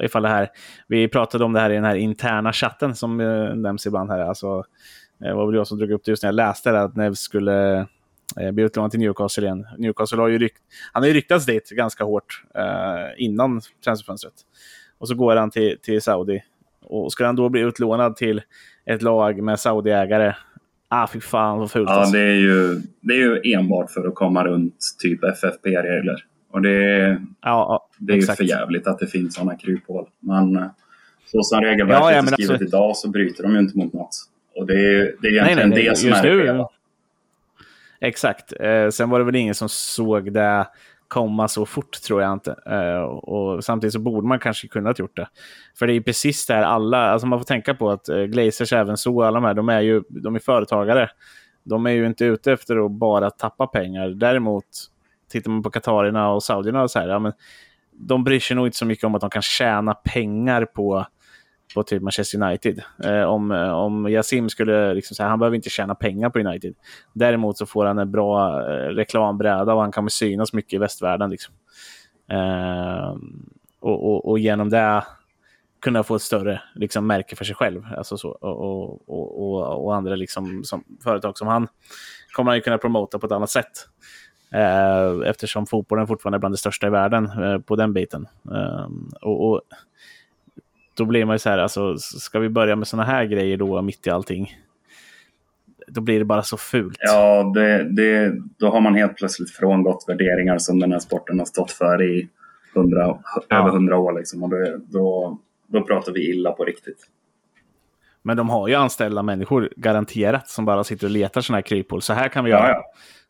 [0.00, 0.48] Ifall det här,
[0.88, 4.18] vi pratade om det här i den här interna chatten som eh, nämns ibland här.
[4.18, 4.64] Alltså,
[5.18, 7.18] det var väl jag som drog upp det just när jag läste det, att Neves
[7.18, 7.86] skulle
[8.40, 9.66] eh, bli utlånad till Newcastle igen.
[9.78, 14.34] Newcastle har ju, rykt, han har ju ryktats dit ganska hårt eh, innan transferfönstret.
[14.98, 16.42] Och så går han till, till Saudi.
[16.82, 18.42] Och ska han då bli utlånad till
[18.86, 20.34] ett lag med Saudi-ägare
[20.88, 21.88] Ah, fy fan vad fult.
[21.90, 22.12] Ja, alltså.
[22.12, 26.24] det, är ju, det är ju enbart för att komma runt typ FFP-regler.
[26.50, 28.40] Och det, ja, ja, det är exakt.
[28.40, 30.06] ju för jävligt att det finns sådana kryphål.
[30.20, 30.70] Men
[31.26, 32.64] så som regelverket ja, ja, är skrivet alltså...
[32.66, 34.16] idag så bryter de ju inte mot något.
[34.54, 36.66] Och det är, det är egentligen nej, nej, det som är det
[38.00, 38.52] Exakt.
[38.60, 40.66] Eh, sen var det väl ingen som såg det
[41.08, 42.56] komma så fort tror jag inte.
[42.70, 45.28] Uh, och samtidigt så borde man kanske kunnat gjort det.
[45.78, 48.96] För det är precis där alla, alltså man får tänka på att uh, Glazers även
[48.96, 51.10] så, alla de här, de är ju de är företagare.
[51.64, 54.08] De är ju inte ute efter att bara tappa pengar.
[54.08, 54.64] Däremot
[55.30, 57.32] tittar man på Katarina och Saudierna och så här, ja, men
[57.92, 61.06] de bryr sig nog inte så mycket om att de kan tjäna pengar på
[61.76, 62.82] på till Manchester United.
[63.04, 66.74] Eh, om, eh, om Yasim skulle, liksom säga, han behöver inte tjäna pengar på United.
[67.12, 71.30] Däremot så får han en bra eh, reklambräda och han kommer synas mycket i västvärlden.
[71.30, 71.54] Liksom.
[72.30, 73.16] Eh,
[73.80, 75.04] och, och, och, genom det
[75.80, 77.82] kunna få ett större liksom, märke för sig själv.
[77.96, 81.68] Alltså så, och, och, och, andra liksom, som, företag som han
[82.32, 83.88] kommer han ju kunna promota på ett annat sätt.
[84.54, 88.28] Eh, eftersom fotbollen fortfarande är bland det största i världen eh, på den biten.
[88.54, 88.88] Eh,
[89.22, 89.60] och, och
[90.96, 93.82] då blir man ju så här, alltså, ska vi börja med sådana här grejer då
[93.82, 94.54] mitt i allting?
[95.88, 96.98] Då blir det bara så fult.
[97.00, 101.46] Ja, det, det, då har man helt plötsligt frångått värderingar som den här sporten har
[101.46, 102.28] stått för i
[102.76, 103.58] 100, ja.
[103.58, 104.18] över hundra år.
[104.18, 104.42] Liksom.
[104.42, 106.98] Och då, då, då pratar vi illa på riktigt.
[108.26, 112.02] Men de har ju anställda människor, garanterat, som bara sitter och letar sådana här kryphål.
[112.02, 112.68] Så här kan vi göra.
[112.68, 112.82] Ja, ja.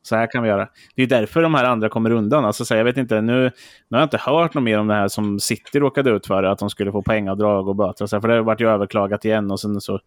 [0.02, 0.68] Så här kan vi göra.
[0.94, 2.44] Det är därför de här andra kommer undan.
[2.44, 3.50] Alltså, så jag vet inte, nu, nu
[3.90, 6.58] har jag inte hört något mer om det här som City råkade ut för, att
[6.58, 8.06] de skulle få poängavdrag och böter.
[8.06, 10.00] Så, för det har varit ju överklagat igen och sen så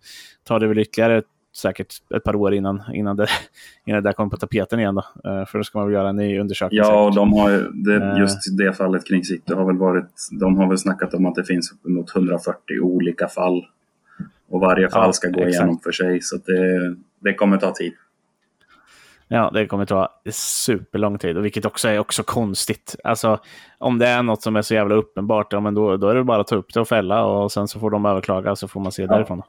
[0.44, 1.22] tar det väl ytterligare
[1.58, 3.28] säkert ett par år innan, innan, det,
[3.86, 4.96] innan det där kommer på tapeten igen.
[4.96, 5.30] Då.
[5.30, 6.78] Uh, för då ska man väl göra en ny undersökning.
[6.78, 7.50] Ja, och de har
[7.86, 8.20] det, eh.
[8.20, 11.44] just det fallet kring City har väl varit, de har väl snackat om att det
[11.44, 13.66] finns uppemot 140 olika fall.
[14.50, 15.56] Och varje fall ja, ska gå exakt.
[15.56, 17.94] igenom för sig, så det, det kommer ta tid.
[19.32, 22.96] Ja, det kommer ta superlång tid, och vilket också är också konstigt.
[23.04, 23.40] Alltså,
[23.78, 26.24] om det är något som är så jävla uppenbart, ja, men då, då är det
[26.24, 28.80] bara att ta upp det och fälla och sen så får de överklaga så får
[28.80, 29.08] man se ja.
[29.08, 29.42] därifrån.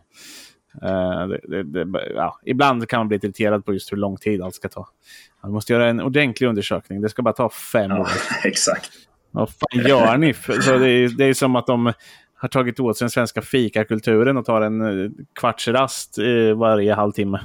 [0.83, 2.39] Uh, det, det, det, ja.
[2.45, 4.89] Ibland kan man bli irriterad på just hur lång tid allt ska ta.
[5.43, 7.01] Man måste göra en ordentlig undersökning.
[7.01, 8.09] Det ska bara ta fem ja, år.
[8.45, 8.91] Exakt.
[9.31, 10.35] Vad fan gör ni?
[10.35, 11.93] Så det, är, det är som att de
[12.41, 16.19] har tagit åt sig den svenska fikakulturen och tar en eh, kvarts rast
[16.57, 17.41] varje halvtimme.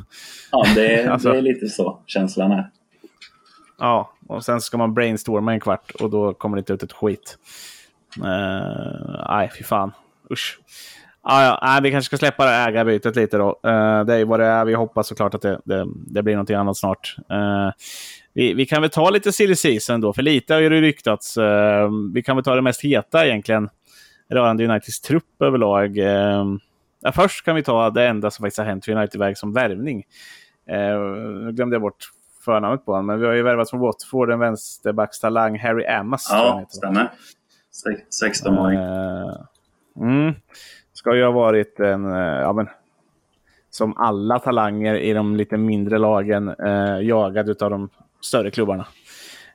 [0.52, 2.70] Ja, det är, alltså, det är lite så känslan är.
[3.80, 6.94] Ja, och sen ska man brainstorma en kvart och då kommer det inte ut ett
[6.94, 7.38] skit.
[8.18, 9.92] Uh, nej, fy fan.
[10.32, 10.60] Usch.
[11.22, 13.50] Ah, ja, nej, vi kanske ska släppa ägarbytet lite då.
[13.50, 14.66] Uh, det är vad det är.
[14.66, 17.16] Vi hoppas såklart att det, det, det blir något annat snart.
[17.32, 17.72] Uh,
[18.34, 21.38] vi, vi, kan väl ta lite silly season då, för lite har ju ryktats.
[21.38, 23.70] Uh, vi kan väl ta det mest heta egentligen
[24.30, 25.98] rörande Uniteds trupp överlag.
[25.98, 26.46] Eh,
[27.02, 30.04] ja, först kan vi ta det enda som faktiskt har hänt för United-väg som värvning.
[30.70, 32.10] Eh, nu glömde jag bort
[32.46, 36.28] förnamnet på honom, men vi har ju värvat från Watford en vänsterbackstalang, Harry Amos.
[36.32, 37.12] Ja, stämmer.
[38.24, 38.80] 16-åring.
[38.80, 39.36] Eh,
[40.00, 40.34] mm.
[40.94, 42.68] Ska ju ha varit en, eh, ja men,
[43.70, 47.90] som alla talanger i de lite mindre lagen, eh, jagad av de
[48.22, 48.88] större klubbarna.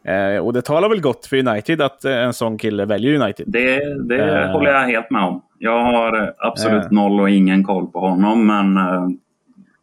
[0.04, 3.46] Eh, och det talar väl gott för United att eh, en sån kille väljer United.
[3.48, 4.50] Det, det eh.
[4.50, 5.42] håller jag helt med om.
[5.58, 6.90] Jag har absolut eh.
[6.90, 9.08] noll och ingen koll på honom, men eh,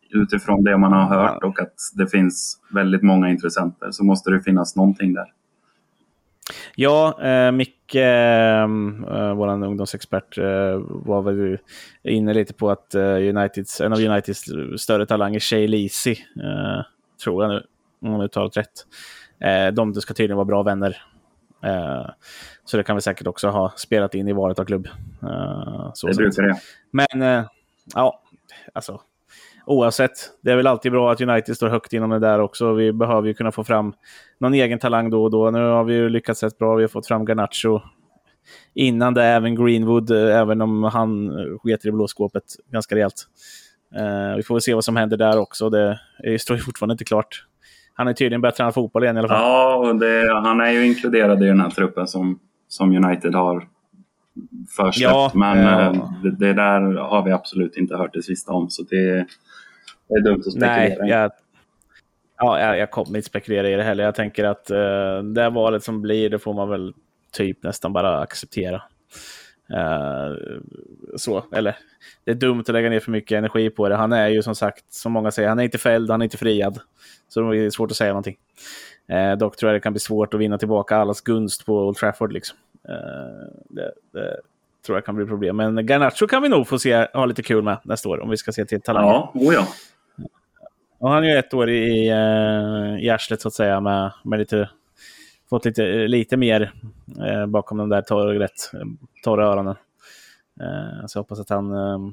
[0.10, 4.42] utifrån det man har hört och att det finns väldigt många intressenter så måste det
[4.42, 5.26] finnas någonting där.
[6.76, 8.68] Ja, eh, Micke, eh,
[9.36, 11.58] vår ungdomsexpert, eh, var väl
[12.04, 14.44] inne lite på att eh, Uniteds, en av Uniteds
[14.78, 16.86] större talanger, Shay Leasy, eh,
[17.24, 17.64] tror jag nu,
[18.02, 18.86] om jag uttalat rätt.
[19.40, 21.02] Eh, de ska tydligen vara bra vänner.
[21.64, 22.06] Eh,
[22.66, 24.88] så det kan vi säkert också ha spelat in i valet av klubb.
[25.24, 26.60] Eh, det brukar det.
[26.92, 27.46] Men eh,
[27.96, 28.22] ja,
[28.74, 29.02] alltså
[29.66, 32.74] oavsett, det är väl alltid bra att United står högt inom det där också.
[32.74, 33.94] Vi behöver ju kunna få fram
[34.40, 35.52] någon egen talang då och då.
[35.52, 36.76] Nu har vi ju lyckats rätt bra.
[36.76, 37.80] Vi har fått fram Garnacho.
[38.74, 41.32] Innan det även Greenwood, eh, även om han
[41.64, 43.28] sket i blåskåpet ganska rejält.
[43.96, 45.70] Uh, vi får väl se vad som händer där också.
[45.70, 46.00] Det
[46.40, 47.46] står ju fortfarande inte klart.
[47.98, 49.42] Han är tydligen börjat träna fotboll igen i alla fall.
[49.42, 53.68] Ja, och det, han är ju inkluderad i den här truppen som, som United har
[54.76, 55.12] försläppt.
[55.14, 55.58] Ja, men
[55.96, 58.70] uh, det, det, där har vi absolut inte hört det sista om.
[58.70, 59.26] Så det,
[60.08, 60.76] det är dumt att spekulera.
[60.76, 61.32] Nej, jag,
[62.38, 64.04] ja, jag, jag kommer inte spekulera i det heller.
[64.04, 66.94] Jag tänker att uh, det valet som blir, det får man väl
[67.32, 68.82] typ nästan bara acceptera.
[69.74, 70.60] Uh,
[71.16, 71.78] så, eller
[72.24, 73.96] det är dumt att lägga ner för mycket energi på det.
[73.96, 76.38] Han är ju som sagt, som många säger, han är inte fälld, han är inte
[76.38, 76.80] friad.
[77.28, 78.38] Så det är svårt att säga någonting.
[79.14, 81.98] Uh, dock tror jag det kan bli svårt att vinna tillbaka allas gunst på Old
[81.98, 82.34] Trafford.
[82.34, 82.58] Liksom.
[82.90, 84.38] Uh, det, det,
[84.86, 85.56] tror jag kan bli problem.
[85.58, 88.38] Men Garnacho kan vi nog få se ha lite kul med nästa år, om vi
[88.38, 89.08] ska se till talanger.
[89.08, 89.68] Ja, oh ja.
[91.00, 92.08] Och han är ju ett år i,
[93.02, 94.70] i arslet så att säga med, med lite,
[95.50, 96.72] fått lite, lite mer
[97.18, 98.48] uh, bakom de där torra,
[99.24, 99.76] torra öronen.
[100.62, 102.12] Uh, så jag hoppas att han uh,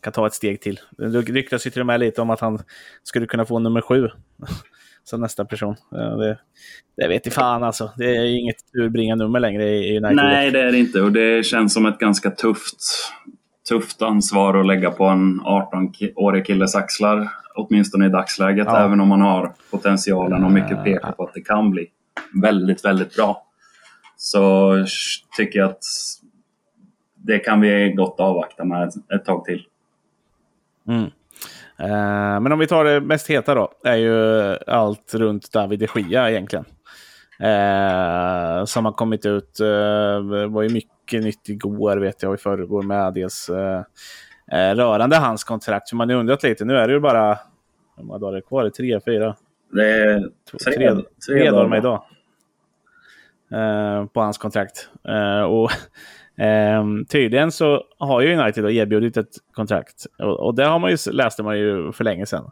[0.00, 0.80] kan ta ett steg till.
[0.90, 2.58] Det ryktas ju till och med lite om att han
[3.02, 4.08] skulle kunna få nummer sju
[5.04, 5.76] som nästa person.
[5.90, 6.38] Det,
[6.96, 7.90] det vet i fan alltså.
[7.96, 10.16] Det är inget urbringa-nummer längre i United.
[10.16, 11.00] Nej, det är det inte.
[11.00, 12.78] Och det känns som ett ganska tufft,
[13.68, 18.84] tufft ansvar att lägga på en 18-årig killes axlar åtminstone i dagsläget, ja.
[18.84, 21.86] även om man har potentialen och mycket pekar på att det kan bli
[22.42, 23.46] väldigt, väldigt bra.
[24.16, 24.74] Så
[25.36, 25.84] tycker jag att
[27.14, 29.66] det kan vi gott avvakta med ett tag till.
[30.88, 31.10] Mm.
[31.78, 36.00] Eh, men om vi tar det mest heta då, är ju allt runt David de
[36.00, 36.64] Gia egentligen.
[37.40, 39.66] Eh, som har kommit ut, eh,
[40.30, 43.82] det var ju mycket nytt igår vet jag, och i förrgår med dels eh,
[44.52, 45.88] eh, rörande hans kontrakt.
[45.88, 46.64] Så man har undrat lite.
[46.64, 47.38] Nu är det ju bara,
[47.96, 48.70] hur många dagar är det kvar?
[48.70, 49.36] Tre, fyra?
[49.74, 50.20] Det är
[50.64, 52.04] tre, tre, tre, dagar med idag.
[53.52, 54.88] Eh, på hans kontrakt.
[55.08, 55.70] Eh, och
[56.36, 60.06] ehm, tydligen så har ju United erbjudit ett kontrakt.
[60.18, 62.50] Och, och det har man ju, läste man ju för länge sedan.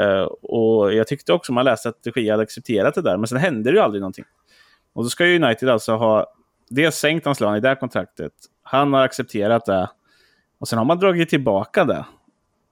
[0.00, 3.38] Uh, och jag tyckte också man läste att Regia hade accepterat det där, men sen
[3.38, 4.24] hände det ju aldrig någonting.
[4.92, 6.32] Och då ska ju United alltså ha
[6.70, 8.32] dels sänkt hans lön i det här kontraktet.
[8.62, 9.90] Han har accepterat det.
[10.58, 12.04] Och sen har man dragit tillbaka det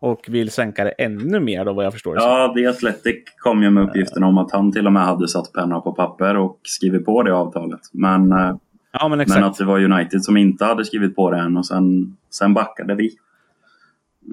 [0.07, 2.17] och vill sänka det ännu mer då vad jag förstår.
[2.17, 5.53] Ja, The Athletic kom ju med uppgiften om att han till och med hade satt
[5.53, 7.81] penna på papper och skrivit på det avtalet.
[7.93, 8.57] Men, eh,
[8.93, 11.67] ja, men, men, att det var United som inte hade skrivit på det än och
[11.67, 13.11] sen, sen backade vi.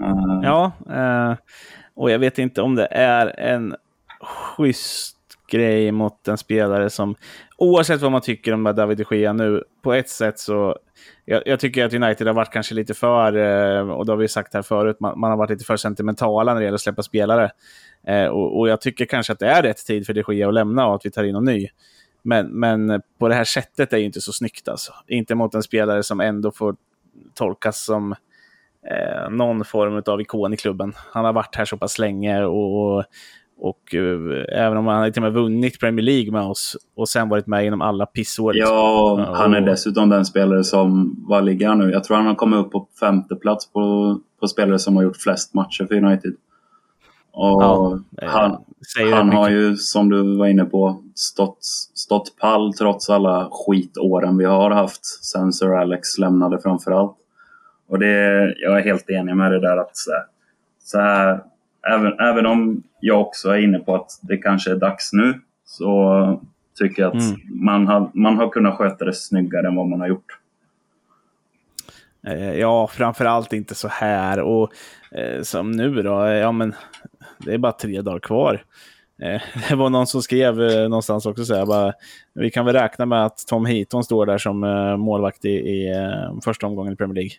[0.02, 0.40] Uh...
[0.44, 1.36] Ja, uh,
[1.96, 3.76] och jag vet inte om det är en
[4.22, 5.18] schysst
[5.58, 7.16] grej mot en spelare som,
[7.58, 10.78] oavsett vad man tycker om David de Gea nu, på ett sätt så
[11.26, 14.28] jag, jag, tycker att United har varit kanske lite för, eh, och det har vi
[14.28, 17.04] sagt här förut, man, man har varit lite för sentimentala när det gäller att släppa
[17.04, 17.52] spelare.
[18.08, 20.54] Eh, och, och, jag tycker kanske att det är rätt tid för de Gea att
[20.54, 21.68] lämna och att vi tar in någon ny.
[22.22, 24.94] Men, men på det här sättet är ju inte så snyggt alltså.
[25.08, 26.76] Inte mot en spelare som ändå får
[27.34, 28.16] tolkas som
[28.92, 30.94] eh, någon form av ikon i klubben.
[31.12, 33.04] Han har varit här så pass länge och, och
[33.94, 37.48] uh, även om han till och med vunnit Premier League med oss och sen varit
[37.48, 38.54] med inom alla pissår.
[38.54, 38.76] Liksom.
[38.76, 41.92] Ja, han är dessutom den spelare som, vad ligger han nu?
[41.92, 45.18] Jag tror han har kommit upp på femte plats på, på spelare som har gjort
[45.18, 46.34] flest matcher för United.
[47.32, 48.58] Och ja, han,
[49.14, 54.46] han har ju, som du var inne på, stått, stått pall trots alla skitåren vi
[54.46, 57.18] har haft sen Sir Alex lämnade framförallt.
[57.88, 59.98] Och det, jag är helt enig med det där att
[60.84, 61.42] så här
[61.90, 66.42] även, även om jag också är inne på att det kanske är dags nu så
[66.80, 67.40] tycker jag att mm.
[67.46, 70.40] man, har, man har kunnat sköta det snyggare än vad man har gjort.
[72.28, 74.40] Eh, ja, framförallt inte så här.
[74.40, 74.72] Och
[75.12, 76.76] eh, som nu då, ja men
[77.38, 78.64] det är bara tre dagar kvar.
[79.22, 81.94] Eh, det var någon som skrev eh, någonstans också så här, bara,
[82.34, 85.92] vi kan väl räkna med att Tom Heaton står där som eh, målvakt i, i
[85.92, 87.32] eh, första omgången i Premier League.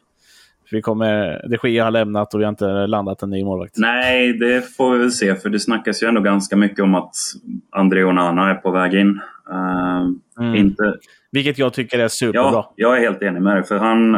[0.74, 3.74] Vi kommer, de Gea har lämnat och vi har inte landat en ny målvakt.
[3.76, 5.34] Nej, det får vi väl se.
[5.34, 7.14] För det snackas ju ändå ganska mycket om att
[7.70, 9.20] André Onana är på väg in.
[9.50, 10.54] Uh, mm.
[10.54, 10.94] inte...
[11.32, 12.50] Vilket jag tycker är superbra.
[12.52, 13.64] Ja, jag är helt enig med dig.
[13.64, 14.16] För han,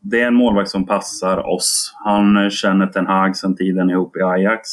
[0.00, 1.94] det är en målvakt som passar oss.
[2.04, 4.68] Han känner Ten Hag sedan tiden ihop i Ajax.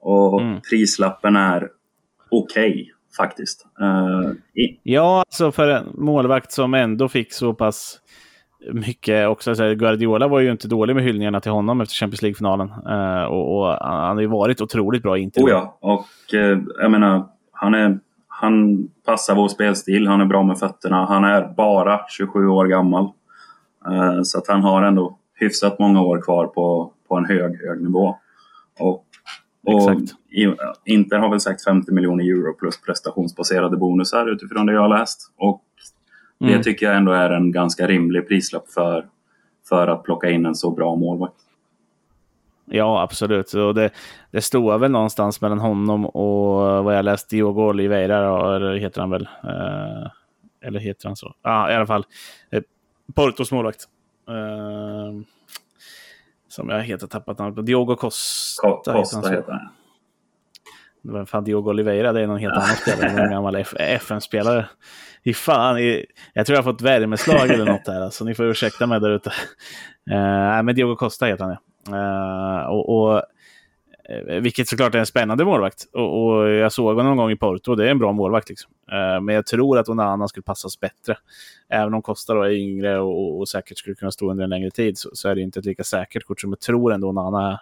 [0.00, 0.60] Och mm.
[0.70, 1.68] prislappen är
[2.30, 3.66] okej okay faktiskt.
[3.80, 4.32] Uh.
[4.82, 8.00] Ja, alltså för en målvakt som ändå fick så pass
[8.72, 9.54] mycket också.
[9.54, 12.70] Så Guardiola var ju inte dålig med hyllningarna till honom efter Champions League-finalen.
[12.70, 15.42] Uh, och, och, han har ju varit otroligt bra i Inter.
[15.42, 20.06] Oh ja, och uh, jag menar, han, är, han passar vår spelstil.
[20.06, 21.06] Han är bra med fötterna.
[21.06, 23.04] Han är bara 27 år gammal.
[23.88, 27.82] Uh, så att han har ändå hyfsat många år kvar på, på en hög, hög
[27.82, 28.16] nivå.
[28.80, 29.04] Och,
[29.66, 30.00] och
[30.84, 35.32] Inter har väl sagt 50 miljoner euro plus prestationsbaserade bonusar utifrån det jag har läst.
[35.36, 35.62] Och
[36.38, 36.62] det mm.
[36.62, 39.06] tycker jag ändå är en ganska rimlig prislapp för,
[39.68, 41.34] för att plocka in en så bra målvakt.
[42.70, 43.52] Ja, absolut.
[43.52, 43.90] Och det,
[44.30, 49.10] det stod väl någonstans mellan honom och vad jag läst, Diogo Oliveira, eller heter han
[49.10, 49.28] väl?
[49.44, 50.10] Eh,
[50.60, 51.34] eller heter han så?
[51.42, 52.04] Ja, ah, i alla fall.
[52.50, 52.62] Eh,
[53.14, 53.84] Portos målvakt.
[54.28, 55.20] Eh,
[56.48, 57.62] som jag helt har tappat namnet på.
[57.62, 59.36] Diogo Costa, Costa heter han.
[59.36, 59.68] Heter han.
[61.02, 62.12] Vem fan Diogo Oliveira?
[62.12, 63.22] Det är någon helt annan spelare.
[63.22, 64.68] En gammal FN-spelare.
[65.22, 65.82] I fan,
[66.32, 68.10] jag tror jag har fått värmeslag eller något där.
[68.10, 69.30] Så ni får ursäkta mig där ute.
[70.10, 71.58] Uh, men Diogo Costa heter han ja.
[71.90, 73.22] Uh, och, och,
[74.08, 75.84] eh, vilket såklart är en spännande målvakt.
[75.92, 77.74] Och, och, jag såg honom någon gång i Porto.
[77.74, 78.48] Det är en bra målvakt.
[78.48, 78.72] Liksom.
[78.92, 81.16] Uh, men jag tror att Onana skulle passas bättre.
[81.68, 84.70] Även om Costa då är yngre och, och, säkert skulle kunna stå under en längre
[84.70, 87.48] tid så, så, är det inte ett lika säkert kort som jag tror ändå Onana
[87.48, 87.58] är.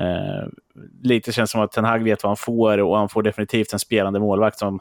[0.00, 0.48] Uh,
[1.02, 3.78] lite känns som att Ten Hag vet vad han får och han får definitivt en
[3.78, 4.80] spelande målvakt som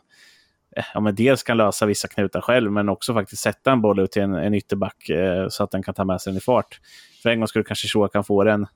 [0.93, 4.11] ja, men dels kan lösa vissa knutar själv, men också faktiskt sätta en boll ut
[4.11, 6.79] till en, en ytterback eh, så att den kan ta med sig den i fart.
[7.23, 8.67] För en gång skulle kanske Shaw kan få den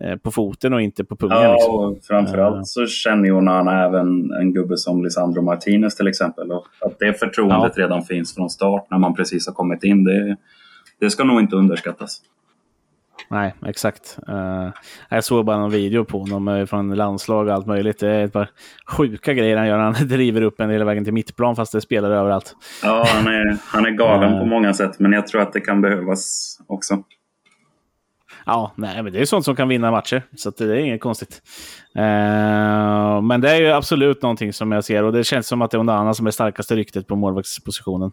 [0.00, 1.42] eh, på foten och inte på pungen.
[1.42, 1.74] Ja, liksom.
[1.74, 6.52] och framförallt uh, så känner ju Onana även en gubbe som Lisandro Martinez till exempel.
[6.52, 7.84] Och att det förtroendet ja.
[7.84, 10.36] redan finns från start när man precis har kommit in, det,
[11.00, 12.20] det ska nog inte underskattas.
[13.28, 14.18] Nej, exakt.
[14.28, 14.70] Uh,
[15.08, 17.98] jag såg bara någon video på honom eh, från landslag och allt möjligt.
[17.98, 18.50] Det är ett par
[18.86, 19.78] sjuka grejer han gör.
[19.78, 22.56] Han driver upp en hela vägen till mittplan fast det spelar överallt.
[22.82, 25.60] Ja, han är, han är galen uh, på många sätt, men jag tror att det
[25.60, 27.02] kan behövas också.
[28.46, 31.42] Ja, nej, men det är sånt som kan vinna matcher, så det är inget konstigt.
[31.96, 35.70] Uh, men det är ju absolut någonting som jag ser och det känns som att
[35.70, 38.10] det är Ondana som är starkaste ryktet på målvaktspositionen.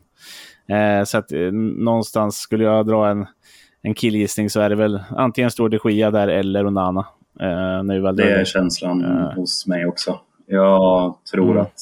[1.06, 1.32] Så att
[1.78, 3.26] någonstans skulle jag dra en
[3.82, 7.06] en killgissning så är det väl antingen står de Gia där eller Onana.
[7.40, 9.34] Eh, nu väl det är känslan eh.
[9.34, 10.20] hos mig också.
[10.46, 11.62] Jag tror mm.
[11.62, 11.80] att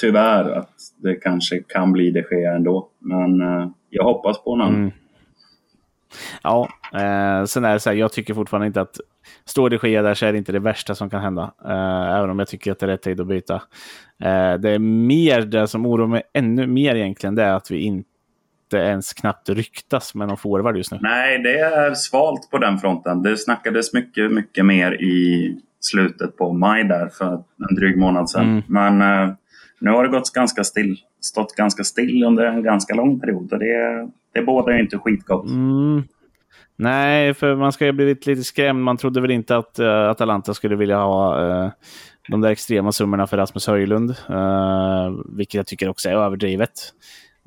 [0.00, 2.88] tyvärr att det kanske kan bli de Gea ändå.
[2.98, 4.76] Men eh, jag hoppas på Onana.
[4.76, 4.90] Mm.
[6.42, 9.00] Ja, eh, sen är det så här, jag tycker fortfarande inte att
[9.44, 11.52] står det Gea där så är det inte det värsta som kan hända.
[11.64, 13.54] Eh, även om jag tycker att det är rätt tid att byta.
[14.22, 17.78] Eh, det är mer det som oroar mig ännu mer egentligen, det är att vi
[17.78, 18.08] inte
[18.68, 20.98] inte ens knappt ryktas med någon forward just nu.
[21.00, 23.22] Nej, det är svalt på den fronten.
[23.22, 27.32] Det snackades mycket, mycket mer i slutet på maj där för
[27.70, 28.44] en dryg månad sedan.
[28.44, 28.62] Mm.
[28.66, 29.34] Men eh,
[29.78, 33.58] nu har det gått ganska still, stått ganska still under en ganska lång period och
[33.58, 35.46] det, det bådar ju inte skitgott.
[35.46, 36.02] Mm.
[36.76, 38.84] Nej, för man ska ju blivit lite skrämd.
[38.84, 41.70] Man trodde väl inte att uh, Atalanta skulle vilja ha uh,
[42.28, 46.70] de där extrema summorna för Rasmus Höjlund, uh, vilket jag tycker också är överdrivet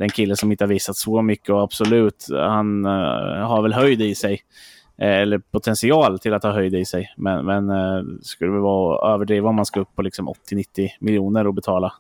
[0.02, 4.02] den kille som inte har visat så mycket och absolut, han uh, har väl höjd
[4.02, 4.42] i sig.
[4.98, 7.14] Eh, eller potential till att ha höjd i sig.
[7.18, 11.48] Men, men uh, skulle det vara överdriva om man ska upp på liksom 80-90 miljoner
[11.48, 11.94] och betala.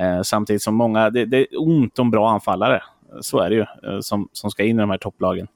[0.00, 2.82] Uh, samtidigt som många, det, det, är ont om bra anfallare.
[3.20, 3.66] Så är det ju,
[4.02, 5.46] som, som ska in i de här topplagen.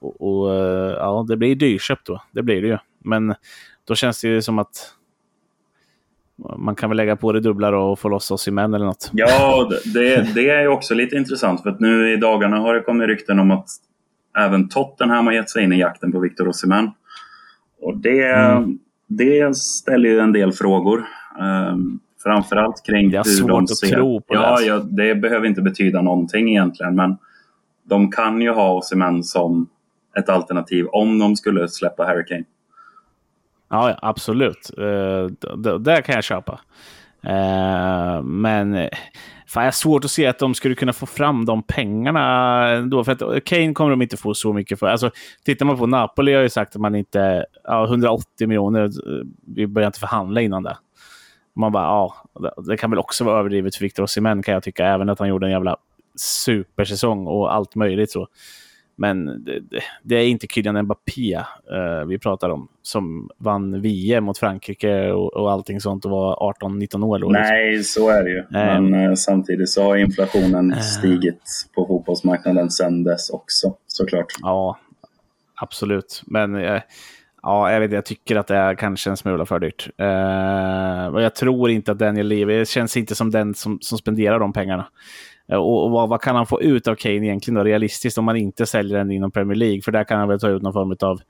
[0.00, 0.54] och, och
[0.90, 2.78] ja, det blir dyrköpt då, det blir det ju.
[3.04, 3.34] Men
[3.84, 4.94] då känns det ju som att
[6.56, 9.10] man kan väl lägga på det dubbla och få loss oss i män eller något.
[9.12, 13.08] Ja, det, det är också lite intressant för att nu i dagarna har det kommit
[13.08, 13.68] rykten om att
[14.38, 16.90] även Tottenham har gett sig in i jakten på Victor Osimhen.
[17.80, 18.78] Och det, mm.
[19.06, 21.06] det ställer ju en del frågor.
[21.40, 23.86] Um, framförallt kring det hur de ser...
[23.86, 24.46] att tro på ja, det.
[24.46, 24.66] Alltså.
[24.66, 27.16] Ja, det behöver inte betyda någonting egentligen men
[27.88, 29.68] de kan ju ha Osimhen som
[30.18, 32.44] ett alternativ om de skulle släppa Harry Kane.
[33.68, 34.70] Ja, absolut.
[34.78, 35.26] Uh,
[35.78, 36.60] där kan jag köpa.
[37.26, 38.88] Uh, men eh,
[39.46, 43.04] fan, jag har svårt att se att de skulle kunna få fram de pengarna då.
[43.04, 44.86] För att Kane kommer de inte få så mycket för.
[44.86, 45.10] Alltså,
[45.44, 47.46] tittar man på Napoli har ju sagt att man inte...
[47.64, 48.90] Ja, 180 miljoner.
[49.54, 50.76] Vi börjar inte förhandla innan det.
[51.56, 52.14] Man bara, ja,
[52.66, 54.86] det kan väl också vara överdrivet för Victor Osimhen kan jag tycka.
[54.86, 55.76] Även att han gjorde en jävla
[56.16, 58.28] supersäsong och allt möjligt så.
[58.96, 59.60] Men det,
[60.02, 65.36] det, är inte Kylian Mbappé uh, vi pratar om, som vann VM mot Frankrike och,
[65.36, 67.18] och allting sånt och var 18-19 år.
[67.18, 67.42] Då, liksom.
[67.42, 68.38] Nej, så är det ju.
[68.38, 71.42] Uh, Men uh, samtidigt så har inflationen stigit
[71.74, 74.26] på fotbollsmarknaden sedan dess också, såklart.
[74.42, 74.78] Ja,
[75.54, 76.22] absolut.
[76.26, 76.80] Men
[77.44, 79.88] Ja, jag vet Jag tycker att det är kanske en smula för dyrt.
[80.02, 84.38] Uh, och jag tror inte att Daniel Levy känns inte som den som, som spenderar
[84.38, 84.86] de pengarna.
[85.52, 88.24] Uh, och, och vad, vad, kan han få ut av Kane egentligen då, realistiskt om
[88.24, 89.82] man inte säljer den inom Premier League?
[89.82, 91.20] För där kan han väl ta ut någon form av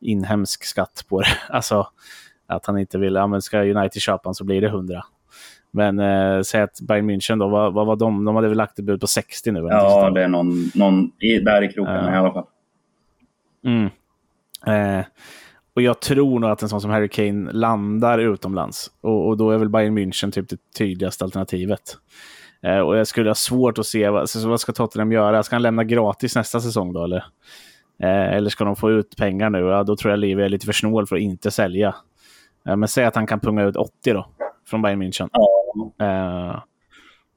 [0.00, 1.26] inhemsk skatt på det.
[1.48, 1.86] alltså
[2.46, 5.02] att han inte vill, ja men ska United köpa honom så blir det 100.
[5.70, 8.24] Men uh, säg att Bayern München då, vad, vad var de?
[8.24, 9.60] De hade väl lagt ett bud på 60 nu?
[9.60, 12.46] Ja, det är någon, någon i, där i krokarna i alla fall.
[13.64, 13.90] Mm.
[14.66, 15.04] Eh,
[15.74, 18.90] och jag tror nog att en sån som Harry Kane landar utomlands.
[19.00, 21.96] Och, och då är väl Bayern München typ det tydligaste alternativet.
[22.62, 25.42] Eh, och jag skulle ha svårt att se, vad, så vad ska Tottenham göra?
[25.42, 27.24] Ska han lämna gratis nästa säsong då eller?
[28.02, 29.58] Eh, eller ska de få ut pengar nu?
[29.58, 31.94] Ja, då tror jag Livi är lite för snål för att inte sälja.
[32.68, 34.26] Eh, men säg att han kan punga ut 80 då,
[34.66, 35.28] från Bayern München.
[35.32, 36.64] Ja.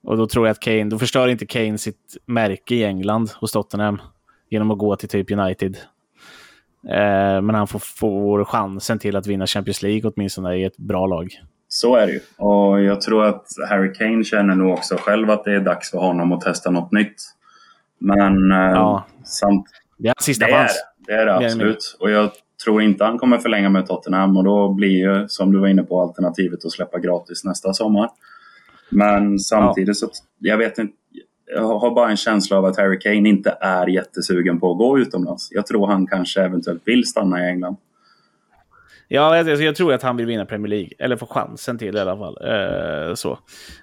[0.03, 3.51] och då tror jag att Kane, då förstör inte Kane sitt märke i England hos
[3.51, 4.01] Tottenham
[4.49, 5.78] genom att gå till typ United.
[6.89, 11.07] Eh, men han får, får chansen till att vinna Champions League åtminstone i ett bra
[11.07, 11.41] lag.
[11.70, 12.20] Så är det ju.
[12.38, 15.97] Och jag tror att Harry Kane känner nog också själv att det är dags för
[15.97, 17.15] honom att testa något nytt.
[17.99, 19.05] Men eh, ja.
[19.24, 19.65] samt,
[19.97, 20.51] det är sista det.
[20.51, 20.70] Är,
[21.07, 21.97] det är det absolut.
[21.99, 22.32] Och jag
[22.63, 25.84] tror inte han kommer förlänga med Tottenham och då blir ju, som du var inne
[25.84, 28.09] på, alternativet att släppa gratis nästa sommar.
[28.89, 30.07] Men samtidigt ja.
[30.07, 30.09] så,
[30.39, 30.93] jag vet inte,
[31.55, 34.99] jag har bara en känsla av att Harry Kane inte är jättesugen på att gå
[34.99, 35.47] utomlands.
[35.51, 37.78] Jag tror han kanske eventuellt vill stanna i England.
[39.08, 41.97] Ja, jag, jag tror att han vill vinna Premier League, eller få chansen till det
[41.97, 42.38] i alla fall.
[42.43, 43.39] Eh, så.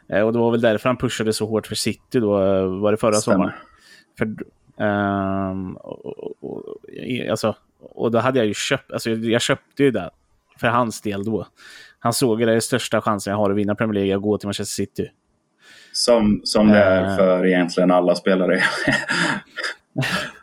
[0.09, 2.93] Eh, och det var väl därför han pushade så hårt för City då, eh, var
[2.93, 3.37] det förra Stämmer.
[3.37, 3.55] sommaren.
[4.19, 4.27] För,
[4.85, 6.65] um, och, och, och,
[7.31, 10.11] alltså, och då hade jag ju köpt, alltså jag köpte ju det
[10.61, 11.47] för hans del då.
[11.99, 14.39] Han såg att det är största chansen jag har att vinna Premier League, att gå
[14.39, 15.11] till Manchester City.
[15.93, 17.17] Som, som det är eh.
[17.17, 18.63] för egentligen alla spelare.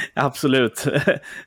[0.14, 0.84] Absolut.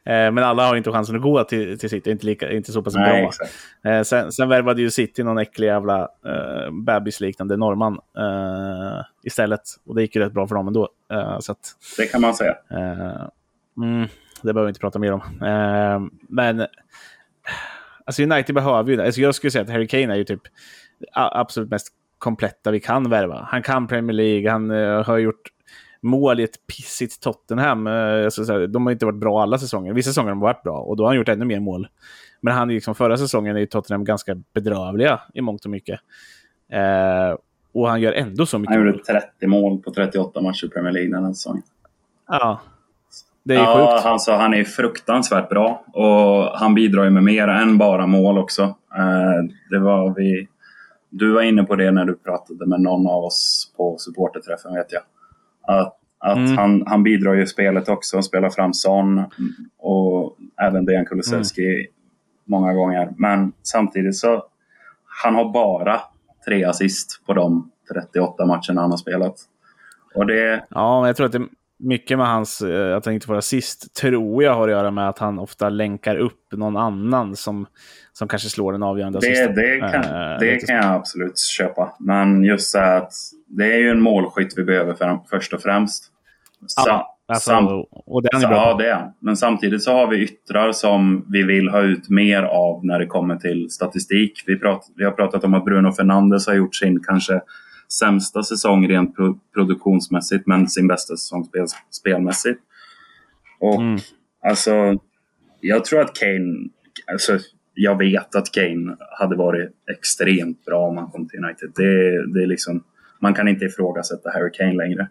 [0.05, 2.81] Eh, men alla har inte chansen att gå till, till City, inte, lika, inte så
[2.81, 3.29] pass Nej, bra.
[3.29, 3.51] Exakt.
[3.83, 9.61] Eh, sen, sen värvade ju City någon äcklig jävla uh, bebisliknande norrman uh, istället.
[9.85, 10.89] Och det gick ju rätt bra för dem ändå.
[11.13, 11.59] Uh, så att,
[11.97, 12.55] det kan man säga.
[13.77, 14.07] Mm,
[14.41, 15.21] det behöver vi inte prata mer om.
[16.29, 16.67] Men
[18.05, 19.05] alltså United behöver ju det.
[19.05, 20.41] Alltså jag skulle säga att Harry Kane är ju typ
[21.13, 21.87] absolut mest
[22.17, 23.47] kompletta vi kan värva.
[23.51, 24.69] Han kan Premier League, han
[25.05, 25.52] har gjort
[26.03, 27.87] mål i ett pissigt Tottenham.
[27.87, 29.93] Uh, alltså, de har inte varit bra alla säsonger.
[29.93, 31.87] Vissa säsonger har de varit bra och då har han gjort ännu mer mål.
[32.41, 35.99] Men han liksom, förra säsongen är ju Tottenham ganska bedrövliga i mångt och mycket.
[36.73, 37.37] Uh,
[37.73, 40.91] och han gör ändå så mycket Han gjorde 30 mål på 38 matcher i Premier
[40.91, 41.63] League den här säsongen.
[42.27, 42.61] Ja.
[43.43, 44.05] Det är ja, sjukt.
[44.05, 48.75] Alltså, han är fruktansvärt bra och han bidrar ju med mer än bara mål också.
[49.69, 50.47] det var vi
[51.15, 54.91] du var inne på det när du pratade med någon av oss på supporterträffen vet
[54.91, 55.01] jag.
[55.67, 56.57] Att, att mm.
[56.57, 59.23] han, han bidrar ju i spelet också, och spelar fram Son
[59.77, 61.85] och även Dejan Kulusevski mm.
[62.45, 63.13] många gånger.
[63.17, 64.43] Men samtidigt så
[65.05, 66.01] han har bara
[66.45, 69.35] tre assist på de 38 matcherna han har spelat.
[70.15, 70.65] Och det...
[70.69, 71.47] Ja, jag tror att det
[71.79, 75.09] mycket med hans, eh, att han inte får assist, tror jag har att göra med
[75.09, 77.65] att han ofta länkar upp någon annan som,
[78.13, 79.55] som kanske slår den avgörande det, assisten.
[79.55, 81.95] Det, kan, äh, det kan jag absolut köpa.
[81.99, 83.13] Men just så att
[83.47, 86.05] det är ju en målskytt vi behöver för, först och främst.
[86.67, 90.07] Sa, ja, alltså, sam, och det är bra Ja, det är Men samtidigt så har
[90.07, 94.43] vi yttrar som vi vill ha ut mer av när det kommer till statistik.
[94.47, 97.41] Vi, prat, vi har pratat om att Bruno Fernandes har gjort sin kanske
[97.99, 102.61] sämsta säsong rent pro produktionsmässigt men sin bästa säsong spel spelmässigt.
[103.59, 103.99] Och mm.
[104.45, 104.99] alltså,
[105.61, 106.69] jag tror att Kane,
[107.11, 107.39] alltså,
[107.73, 111.71] jag vet att Kane hade varit extremt bra om han kom till United.
[111.75, 112.83] Det, det är liksom,
[113.19, 115.07] man kan inte ifrågasätta Harry Kane längre.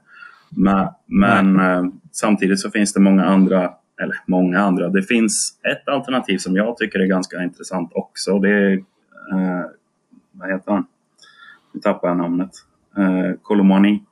[0.56, 3.72] Men, men eh, samtidigt så finns det många andra,
[4.02, 8.38] eller många andra, det finns ett alternativ som jag tycker är ganska intressant också.
[8.38, 9.64] Det är, eh,
[10.32, 10.86] vad heter han?
[11.72, 12.50] Nu tappar jag namnet
[12.96, 14.02] eh, Kolomani.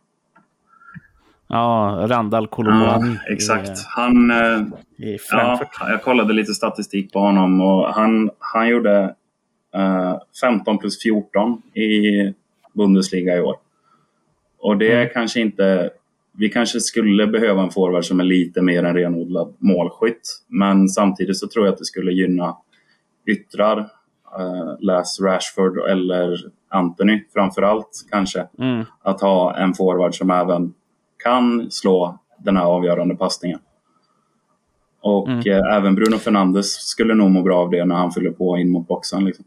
[1.48, 3.16] Ja, Randall Kolomani.
[3.26, 3.84] Ja, exakt.
[3.86, 4.62] Han, eh,
[4.96, 5.68] I Frankfurt.
[5.80, 9.14] Ja, jag kollade lite statistik på honom och han, han gjorde
[9.74, 12.34] eh, 15 plus 14 i
[12.72, 13.56] Bundesliga i år.
[14.58, 15.12] Och det är mm.
[15.12, 15.90] kanske inte...
[16.32, 20.42] Vi kanske skulle behöva en forward som är lite mer en renodlad målskytt.
[20.48, 22.56] Men samtidigt så tror jag att det skulle gynna
[23.26, 23.78] yttrar.
[24.38, 26.38] Uh, läs Rashford eller
[26.70, 28.46] Anthony framför allt kanske.
[28.58, 28.84] Mm.
[29.02, 30.74] Att ha en forward som även
[31.24, 33.58] kan slå den här avgörande passningen.
[35.00, 35.40] Och mm.
[35.46, 38.70] eh, även Bruno Fernandes skulle nog må bra av det när han fyller på in
[38.70, 39.24] mot boxen.
[39.24, 39.44] Liksom.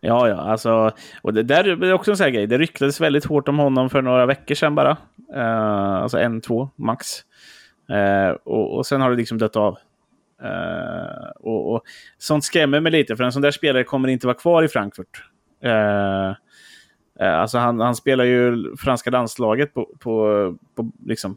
[0.00, 0.90] Ja, ja, alltså.
[1.22, 2.46] Och det där är också en sån här grej.
[2.46, 4.96] Det ryktades väldigt hårt om honom för några veckor sedan bara.
[5.36, 7.06] Uh, alltså en, två max.
[7.90, 9.78] Uh, och, och sen har det liksom dött av.
[10.42, 11.19] Uh,
[11.50, 11.82] och, och,
[12.18, 15.24] Sånt skrämmer mig lite, för en sån där spelare kommer inte vara kvar i Frankfurt.
[15.64, 16.34] Uh, uh,
[17.40, 21.36] alltså han, han spelar ju franska landslaget på, på, på liksom,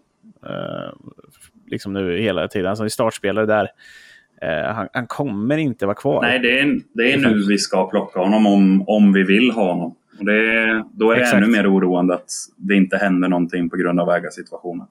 [1.68, 2.70] liksom nu hela tiden.
[2.70, 3.68] Alltså är startspelare där.
[4.74, 6.22] Han, han, kommer inte vara kvar.
[6.22, 9.72] Nej, det är, det är nu vi ska plocka honom om, om vi vill ha
[9.72, 9.96] honom.
[10.20, 11.38] Och det, då är det Exakt.
[11.38, 14.88] ännu mer oroande att det inte händer någonting på grund av ägarsituationen.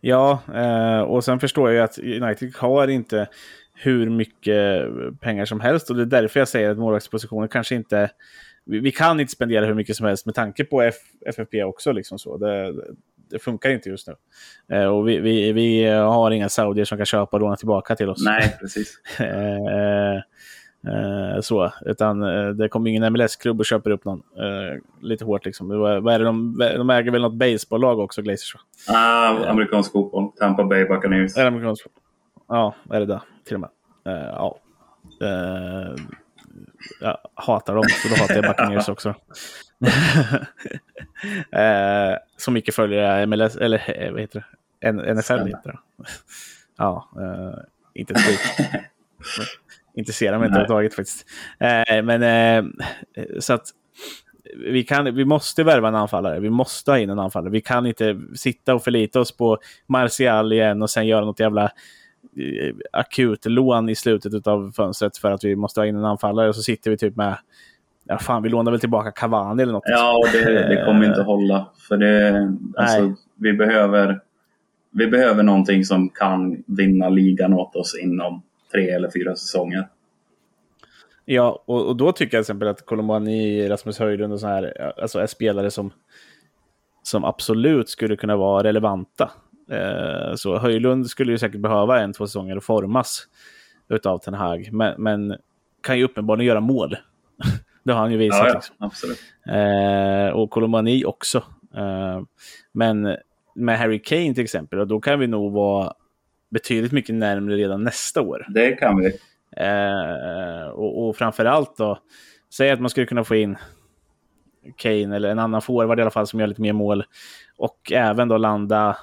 [0.00, 3.28] Ja, eh, och sen förstår jag att United har inte
[3.82, 4.88] hur mycket
[5.20, 8.10] pengar som helst och det är därför jag säger att målvaktspositionen kanske inte...
[8.64, 10.94] Vi, kan inte spendera hur mycket som helst med tanke på F,
[11.26, 11.92] FFP också.
[11.92, 12.36] Liksom så.
[12.36, 12.74] Det,
[13.30, 14.14] det funkar inte just nu.
[14.76, 18.08] Eh, och vi, vi, vi, har inga saudier som kan köpa och låna tillbaka till
[18.08, 18.24] oss.
[18.24, 19.00] Nej, precis.
[19.18, 20.20] eh,
[20.86, 24.18] Eh, så, utan eh, det kommer ingen MLS-klubb och köper upp någon.
[24.18, 25.68] Eh, lite hårt liksom.
[25.68, 28.56] Vad är det de, de äger väl något baseballlag också, Glazers?
[28.88, 30.32] Ah, amerikansk fotboll.
[30.38, 31.36] Tampa Bay Buccaneers.
[31.36, 32.02] Är amerikansk fotboll?
[32.50, 33.70] Ja, är det det till och med?
[34.08, 34.58] Uh, ja.
[35.22, 35.96] Uh,
[37.00, 39.08] jag hatar dem, så då hatar jag Buccaneers också.
[41.56, 44.44] uh, så mycket följer jag MLS, eller vad heter
[44.80, 45.14] det?
[45.14, 45.78] NFL heter det.
[46.76, 47.08] ja,
[47.94, 48.70] inte ett skit.
[49.94, 51.26] intresserar mig inte överhuvudtaget faktiskt.
[51.58, 52.64] Eh, men eh,
[53.38, 53.66] så att
[54.56, 56.40] vi, kan, vi måste värva en anfallare.
[56.40, 57.50] Vi måste ha in en anfallare.
[57.50, 61.64] Vi kan inte sitta och förlita oss på Martial igen och sen göra något jävla
[61.64, 61.70] eh,
[62.92, 66.48] akut lån i slutet av fönstret för att vi måste ha in en anfallare.
[66.48, 67.36] Och så sitter vi typ med
[68.04, 69.82] Ja, fan, vi lånar väl tillbaka Cavani eller något.
[69.86, 71.66] Ja, och det, det kommer inte hålla.
[71.88, 74.20] För det, alltså, vi, behöver,
[74.90, 79.88] vi behöver någonting som kan vinna ligan åt oss inom tre eller fyra säsonger.
[81.24, 84.92] Ja, och, och då tycker jag till exempel att Colomani, Rasmus Höjlund och så här
[85.00, 85.92] alltså är spelare som,
[87.02, 89.30] som absolut skulle kunna vara relevanta.
[89.70, 93.26] Eh, så Höjlund skulle ju säkert behöva en, två säsonger och formas
[93.88, 95.36] utav Ten Hag, men, men
[95.82, 96.96] kan ju uppenbarligen göra mål.
[97.82, 98.38] det har han ju visat.
[98.38, 98.76] Ja, ja, liksom.
[98.78, 99.18] absolut.
[99.46, 101.38] Eh, och Colomani också.
[101.76, 102.22] Eh,
[102.72, 103.16] men
[103.54, 105.92] med Harry Kane till exempel, då kan vi nog vara
[106.50, 108.46] betydligt mycket närmre redan nästa år.
[108.48, 109.18] Det kan vi.
[109.56, 111.98] Eh, och, och framförallt då,
[112.54, 113.56] säg att man skulle kunna få in
[114.76, 117.04] Kane eller en annan forward i alla fall som gör lite mer mål.
[117.56, 118.96] Och även då landa...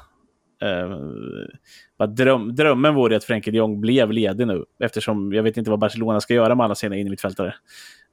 [0.61, 4.65] Eh, dröm, drömmen vore att Frenkie de Jong blev ledig nu.
[4.79, 7.53] Eftersom jag vet inte vad Barcelona ska göra med alla sina innermittfältare.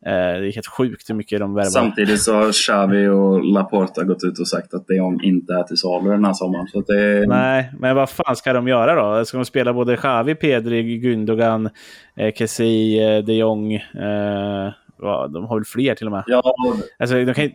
[0.06, 1.70] Eh, det är helt sjukt hur mycket de värvar.
[1.70, 5.62] Samtidigt så har Xavi och Laporta gått ut och sagt att de Jong inte är
[5.62, 6.66] till salu den här sommaren.
[6.66, 7.26] Så det...
[7.26, 9.24] Nej, men vad fan ska de göra då?
[9.24, 11.70] Ska de spela både Xavi, Pedri, Gündogan,
[12.16, 13.74] eh, Kessi, eh, de Jong?
[13.74, 14.72] Eh,
[15.28, 16.24] de har väl fler till och med?
[16.26, 16.42] Ja.
[16.98, 17.50] Alltså, de kan,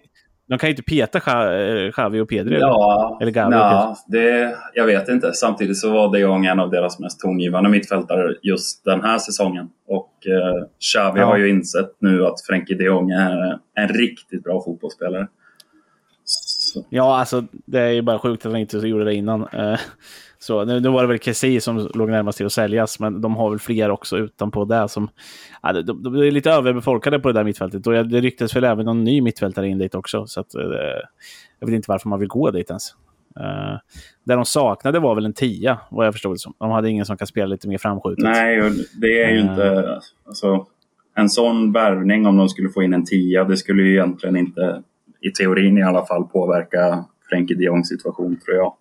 [0.50, 2.60] de kan ju inte peta Xavi eh, och Pedri.
[2.60, 5.34] Ja, eller Gavi ja, det, jag vet inte.
[5.34, 9.70] Samtidigt så var de Jong en av deras mest tongivande mittfältare just den här säsongen.
[9.88, 11.26] Och eh, Xavi ja.
[11.26, 15.28] har ju insett nu att Frenkie de Jong är en riktigt bra fotbollsspelare.
[16.24, 16.86] Så.
[16.90, 19.48] Ja, alltså det är ju bara sjukt att han inte gjorde det innan.
[20.40, 23.22] Eh, så, nu, nu var det väl Kessie som låg närmast till att säljas, men
[23.22, 25.10] de har väl fler också utanpå det som...
[25.62, 28.86] Ja, de, de, är lite överbefolkade på det där mittfältet och det ryktas väl även
[28.86, 30.28] någon ny mittfältare in dit också.
[30.28, 30.62] Så att, eh,
[31.60, 32.96] jag vet inte varför man vill gå dit ens.
[33.40, 33.78] Uh,
[34.24, 36.54] det de saknade var väl en tia, vad jag förstod det som.
[36.58, 38.24] De hade ingen som kan spela lite mer framskjutet.
[38.24, 38.72] Nej, och
[39.02, 40.00] det är ju uh, inte...
[40.28, 40.66] Alltså,
[41.16, 44.84] en sån värvning, om de skulle få in en tia, det skulle ju egentligen inte,
[45.22, 48.74] i teorin i alla fall, påverka Frenkie de Jongs situation, tror jag.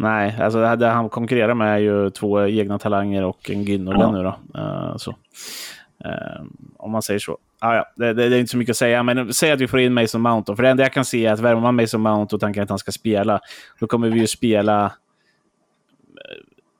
[0.00, 4.10] Nej, alltså det han konkurrerar med är ju två egna talanger och en Gündogan ja.
[4.12, 4.60] nu då.
[4.60, 5.10] Uh, så.
[6.04, 6.46] Uh,
[6.76, 7.38] om man säger så.
[7.58, 9.68] Ah, ja, det, det, det, är inte så mycket att säga, men säg att vi
[9.68, 10.52] får in Mason Mount.
[10.52, 10.56] Då.
[10.56, 12.68] För det enda jag kan se är att värmer man Mason Mount och tänker att
[12.68, 13.40] han ska spela,
[13.80, 14.90] då kommer vi ju spela uh,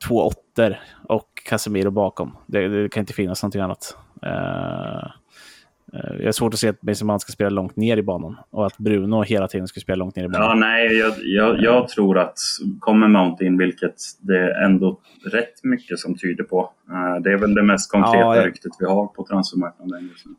[0.08, 0.76] två åttor
[1.08, 2.36] och Casemiro bakom.
[2.46, 3.96] Det, det, kan inte finnas någonting annat.
[4.26, 5.10] Uh,
[5.92, 8.78] jag har svårt att se att Mount ska spela långt ner i banan och att
[8.78, 10.48] Bruno hela tiden ska spela långt ner i banan.
[10.48, 12.38] Ja, nej, jag, jag, jag tror att
[12.80, 15.00] kommer Mount in, vilket det är ändå
[15.32, 16.70] rätt mycket som tyder på.
[16.90, 18.46] Eh, det är väl det mest konkreta ja, jag...
[18.46, 20.32] ryktet vi har på transfermarknaden just nu.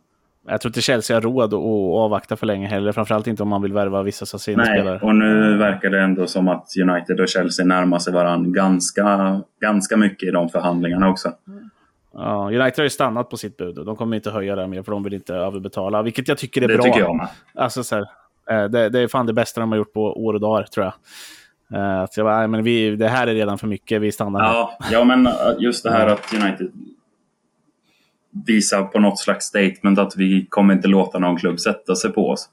[0.48, 1.60] Jag tror inte Chelsea har råd att
[2.04, 2.92] avvakta för länge heller.
[2.92, 5.00] Framförallt inte om man vill värva vissa av sina Nej, spelare.
[5.00, 9.98] och nu verkar det ändå som att United och Chelsea närmar sig varandra ganska, ganska
[9.98, 11.32] mycket i de förhandlingarna också.
[12.14, 14.84] Ja, United har ju stannat på sitt bud och de kommer inte höja det mer
[14.84, 16.84] för de vill inte överbetala, vilket jag tycker är det bra.
[16.84, 17.28] Det tycker jag med.
[17.56, 18.06] Alltså, så här,
[18.50, 20.86] eh, det, det, är fan det bästa de har gjort på år och dagar, tror
[20.86, 20.94] jag.
[21.80, 24.78] Eh, att jag bara, men vi, det här är redan för mycket, vi stannar ja,
[24.92, 26.72] ja, men eh, just det här att United
[28.46, 32.30] visar på något slags statement att vi kommer inte låta någon klubb sätta sig på
[32.30, 32.50] oss.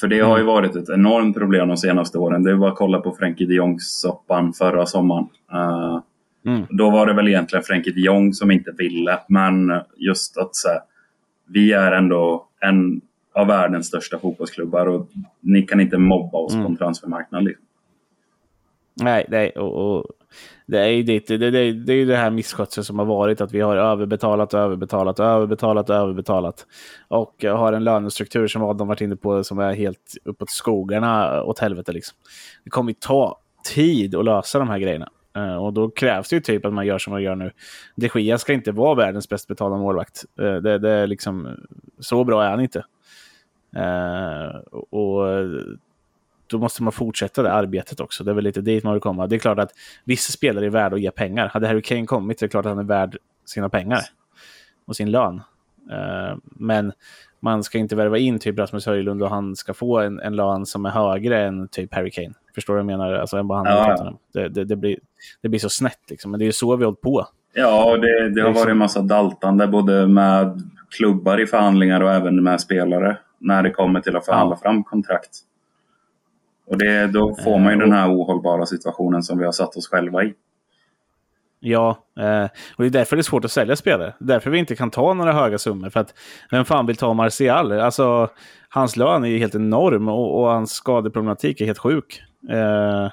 [0.00, 0.54] För det har ju mm.
[0.54, 2.42] varit ett enormt problem de senaste åren.
[2.42, 5.28] Det är bara att kolla på Frenkie de Jongs-soppan förra sommaren.
[5.54, 6.00] Uh,
[6.46, 6.66] Mm.
[6.70, 10.68] Då var det väl egentligen Frenkie de Jong som inte ville, men just att så
[10.68, 10.80] här,
[11.46, 13.00] vi är ändå en
[13.34, 15.08] av världens största fotbollsklubbar och
[15.40, 16.64] ni kan inte mobba oss mm.
[16.64, 17.44] på en transfermarknad.
[17.44, 17.64] Liksom.
[18.94, 20.06] Nej, nej och, och,
[20.66, 23.52] det är ju det, det, det, det, är det här misskötseln som har varit, att
[23.52, 26.66] vi har överbetalat, överbetalat, överbetalat, överbetalat.
[27.08, 31.58] Och har en lönestruktur som Adam varit inne på som är helt uppåt skogarna åt
[31.58, 31.92] helvete.
[31.92, 32.18] Liksom.
[32.64, 33.40] Det kommer ju ta
[33.74, 35.08] tid att lösa de här grejerna.
[35.36, 37.52] Uh, och då krävs det ju typ att man gör som man gör nu.
[37.96, 40.24] De Gia ska inte vara världens bäst betalda målvakt.
[40.40, 41.56] Uh, det, det, är liksom,
[41.98, 42.84] så bra är han inte.
[43.76, 45.26] Uh, och
[46.46, 48.24] då måste man fortsätta det arbetet också.
[48.24, 49.26] Det är väl lite dit man vill komma.
[49.26, 49.72] Det är klart att
[50.04, 51.48] vissa spelare är värda att ge pengar.
[51.48, 54.00] Hade Harry Kane kommit så är det klart att han är värd sina pengar
[54.86, 55.42] och sin lön.
[56.42, 56.92] men
[57.40, 60.66] man ska inte värva in typ Rasmus Höjlund och han ska få en, en lön
[60.66, 62.32] som är högre än typ Harry Kane.
[62.54, 63.12] Förstår du vad jag menar?
[63.12, 64.18] Alltså, än vad han ja.
[64.32, 64.98] det, det, det, blir,
[65.42, 66.30] det blir så snett liksom.
[66.30, 67.26] Men det är ju så vi har hållit på.
[67.54, 72.42] Ja, det, det har varit en massa daltande både med klubbar i förhandlingar och även
[72.42, 74.62] med spelare när det kommer till att förhandla ja.
[74.62, 75.30] fram kontrakt.
[76.66, 79.88] Och det, då får man ju den här ohållbara situationen som vi har satt oss
[79.88, 80.34] själva i.
[81.60, 82.44] Ja, eh,
[82.76, 84.14] och det är därför det är svårt att sälja spelare.
[84.18, 85.90] Därför vi inte kan ta några höga summor.
[85.90, 86.14] För att
[86.50, 87.72] vem fan vill ta Martial?
[87.72, 88.28] Alltså,
[88.68, 92.22] hans lön är ju helt enorm och, och hans skadeproblematik är helt sjuk.
[92.50, 93.08] Eh,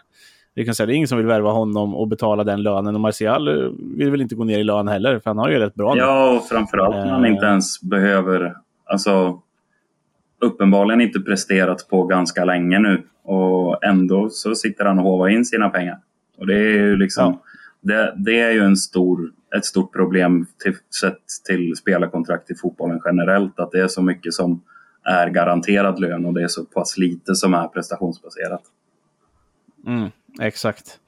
[0.56, 2.96] vi kan säga det är ingen som vill värva honom och betala den lönen.
[2.96, 5.76] Och Martial vill väl inte gå ner i lön heller, för han har ju rätt
[5.76, 8.56] bra Ja, och framförallt när han inte ens behöver...
[8.86, 9.42] Alltså,
[10.42, 13.04] uppenbarligen inte presterat på ganska länge nu.
[13.24, 15.98] Och ändå så sitter han och hovar in sina pengar.
[16.38, 17.26] Och det är ju liksom...
[17.26, 17.40] Ja
[17.88, 23.02] det, det är ju en stor, ett stort problem till, sett till spelarkontrakt i fotbollen
[23.06, 23.60] generellt.
[23.60, 24.62] Att det är så mycket som
[25.04, 28.62] är garanterad lön och det är så pass lite som är prestationsbaserat.
[29.88, 30.10] Mm,
[30.42, 31.00] exakt.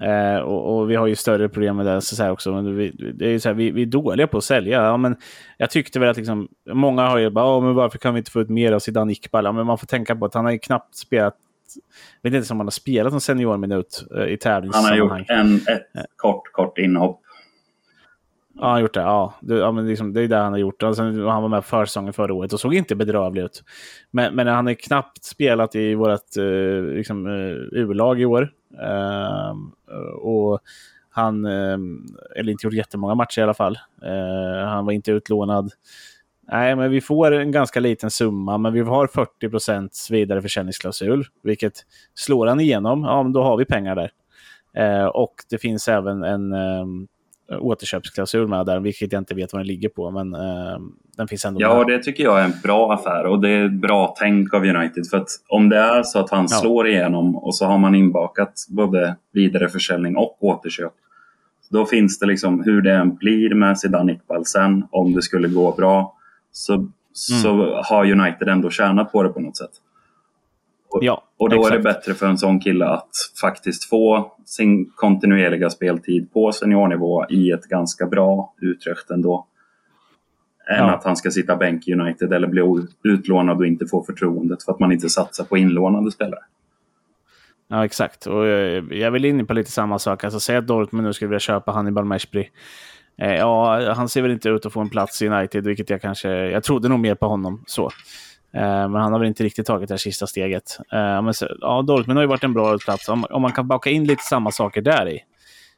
[0.00, 2.52] Eh, och, och, vi har ju större problem med det så här också.
[2.52, 4.82] Men vi, det är så här, vi, vi, är dåliga på att sälja.
[4.82, 5.16] Ja, men
[5.58, 8.40] jag tyckte väl att liksom, många har ju bara, men varför kan vi inte få
[8.40, 9.44] ut mer av Zidane Iqbal?
[9.44, 11.36] Ja, men man får tänka på att han har ju knappt spelat
[12.22, 15.26] jag vet inte om han har spelat en seniorminut uh, i tävlingssammanhang.
[15.28, 17.20] Han har gjort en, ett kort, kort inhopp.
[18.56, 19.00] Ja, han har gjort det.
[19.00, 20.82] Ja, det, ja, men liksom, det är det han har gjort.
[20.82, 23.62] Alltså, han var med på försäsongen förra året och såg inte bedrövlig ut.
[24.10, 28.52] Men, men han har knappt spelat i vårt uh, liksom, uh, U-lag i år.
[28.82, 29.56] Uh,
[30.14, 30.60] och
[31.10, 31.78] han, uh,
[32.36, 33.78] eller inte gjort jättemånga matcher i alla fall.
[34.64, 35.70] han var inte utlånad.
[36.48, 41.72] Nej, men vi får en ganska liten summa, men vi har 40 procents vidareförsäljningsklausul, vilket
[42.14, 44.10] slår han igenom, ja, men då har vi pengar där.
[44.76, 46.86] Eh, och det finns även en eh,
[47.60, 50.78] återköpsklausul med där, vilket jag inte vet vad den ligger på, men eh,
[51.16, 51.86] den finns ändå Ja, med.
[51.86, 55.06] det tycker jag är en bra affär och det är ett bra tänk av United.
[55.10, 56.56] För att om det är så att han ja.
[56.56, 60.92] slår igenom och så har man inbakat både vidareförsäljning och återköp,
[61.70, 65.48] då finns det liksom hur det än blir med Zidane Iqbal sen, om det skulle
[65.48, 66.13] gå bra,
[66.56, 66.92] så, mm.
[67.12, 69.70] så har United ändå tjänat på det på något sätt.
[70.90, 71.72] Och, ja, och då exakt.
[71.72, 77.26] är det bättre för en sån kille att faktiskt få sin kontinuerliga speltid på seniornivå
[77.30, 79.46] i ett ganska bra Utrecht ändå.
[80.70, 80.94] Än ja.
[80.94, 84.72] att han ska sitta bänk i United eller bli utlånad och inte få förtroendet för
[84.72, 86.40] att man inte satsar på inlånade spelare.
[87.68, 88.26] Ja, exakt.
[88.26, 88.46] Och
[88.90, 90.24] jag vill in på lite samma sak.
[90.24, 92.50] Alltså, säg att Dortmund nu skulle vilja köpa Hannibal Meshbri.
[93.18, 96.02] Eh, ja, han ser väl inte ut att få en plats i United, vilket jag
[96.02, 96.28] kanske...
[96.30, 97.84] Jag trodde nog mer på honom så.
[98.52, 100.78] Eh, men han har väl inte riktigt tagit det här sista steget.
[100.92, 103.08] Eh, men så, ja, Dortmund har ju varit en bra plats.
[103.08, 105.20] Om, om man kan baka in lite samma saker där i.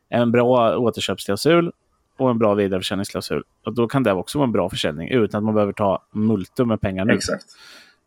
[0.08, 1.72] En bra återköpsklausul
[2.18, 3.42] och en bra vidareförsäljningsklausul.
[3.66, 6.68] Och då kan det också vara en bra försäljning utan att man behöver ta multum
[6.68, 7.14] med pengar nu.
[7.14, 7.44] Exakt.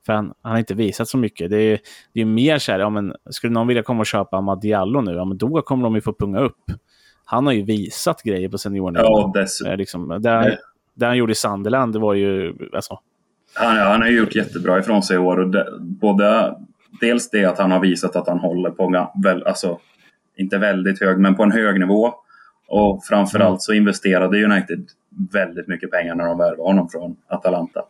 [0.06, 1.50] För han, han har inte visat så mycket.
[1.50, 1.80] Det är,
[2.14, 5.02] det är mer så här, ja, men, skulle någon vilja komma och köpa Amad Diallo
[5.02, 6.64] nu, ja, men då kommer de ju få punga upp
[7.32, 9.06] han har ju visat grejer på seniornivå.
[9.06, 9.72] Ja, dessutom.
[9.72, 10.58] Eh, liksom, det,
[10.94, 12.54] det han gjorde i Sunderland det var ju...
[12.74, 13.00] Alltså...
[13.54, 15.40] Han, han har gjort jättebra ifrån sig i år.
[15.40, 16.56] Och det, både,
[17.02, 19.80] dels det att han har visat att han håller på, väl, alltså,
[20.38, 22.14] inte väldigt hög, men på en hög nivå.
[22.68, 23.60] Och framförallt mm.
[23.60, 24.86] så investerade United
[25.34, 27.82] väldigt mycket pengar när de värvade honom från Atalanta.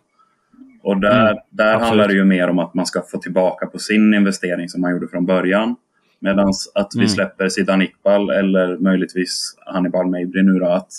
[0.84, 3.80] Och där, mm, där handlar det ju mer om att man ska få tillbaka på
[3.80, 5.76] sin investering som man gjorde från början.
[6.20, 7.10] Medan att vi mm.
[7.10, 10.92] släpper Zidane Iqbal eller möjligtvis Hannibal Mejbri nu då, att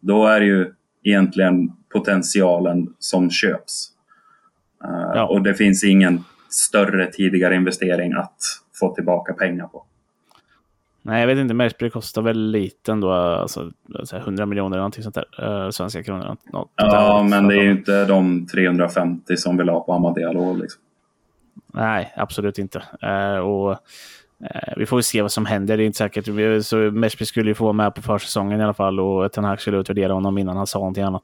[0.00, 3.88] då är det ju egentligen potentialen som köps.
[4.84, 5.26] Uh, ja.
[5.26, 8.38] Och det finns ingen större tidigare investering att
[8.80, 9.84] få tillbaka pengar på.
[11.02, 11.54] Nej, jag vet inte.
[11.54, 13.72] Mejbri kostar väl lite ändå, alltså
[14.12, 15.64] 100 miljoner eller någonting sånt där.
[15.64, 16.36] Uh, svenska kronor.
[16.52, 20.54] Något ja, men det är ju inte de 350 som vill ha på Amadeo.
[20.54, 20.82] Liksom.
[21.74, 22.82] Nej, absolut inte.
[23.04, 23.78] Uh, och
[24.76, 25.76] vi får se vad som händer.
[25.76, 26.28] Det är inte säkert.
[26.28, 29.44] Vi- Så Mesby skulle ju få vara med på försäsongen i alla fall och Ten
[29.44, 31.22] Hag skulle utvärdera honom innan han sa någonting annat.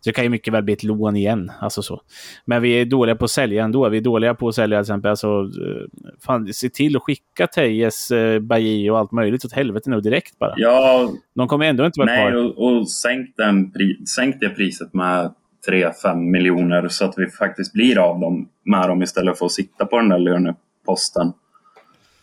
[0.00, 1.52] Så det kan ju mycket väl bli ett lån igen.
[1.60, 2.00] Alltså så.
[2.44, 3.88] Men vi är dåliga på att sälja ändå.
[3.88, 5.10] Vi är dåliga på att sälja till exempel.
[5.10, 9.90] Alltså, eh, fan, se till att skicka Tejes, eh, Bailly och allt möjligt åt helvete
[9.90, 10.54] nu direkt bara.
[10.56, 12.44] Ja, De kommer ändå inte vara nej, kvar.
[12.44, 13.72] och, och sänk, den,
[14.16, 15.30] sänk det priset med
[15.68, 19.86] 3-5 miljoner så att vi faktiskt blir av dem med dem istället för att sitta
[19.86, 21.32] på den där löneposten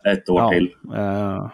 [0.08, 0.76] ett år Ja, till.
[0.95, 1.49] eh,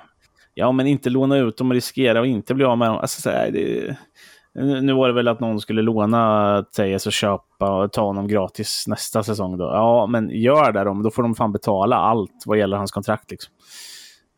[0.53, 2.97] ja, men inte låna ut dem och riskera och inte bli av med dem.
[2.97, 3.95] Alltså, så här, det,
[4.81, 8.85] nu var det väl att någon skulle låna Tejes och köpa och ta honom gratis
[8.87, 9.57] nästa säsong.
[9.57, 9.63] Då.
[9.63, 10.93] Ja, men gör det då.
[10.93, 13.31] Då får de fan betala allt vad gäller hans kontrakt.
[13.31, 13.53] Liksom.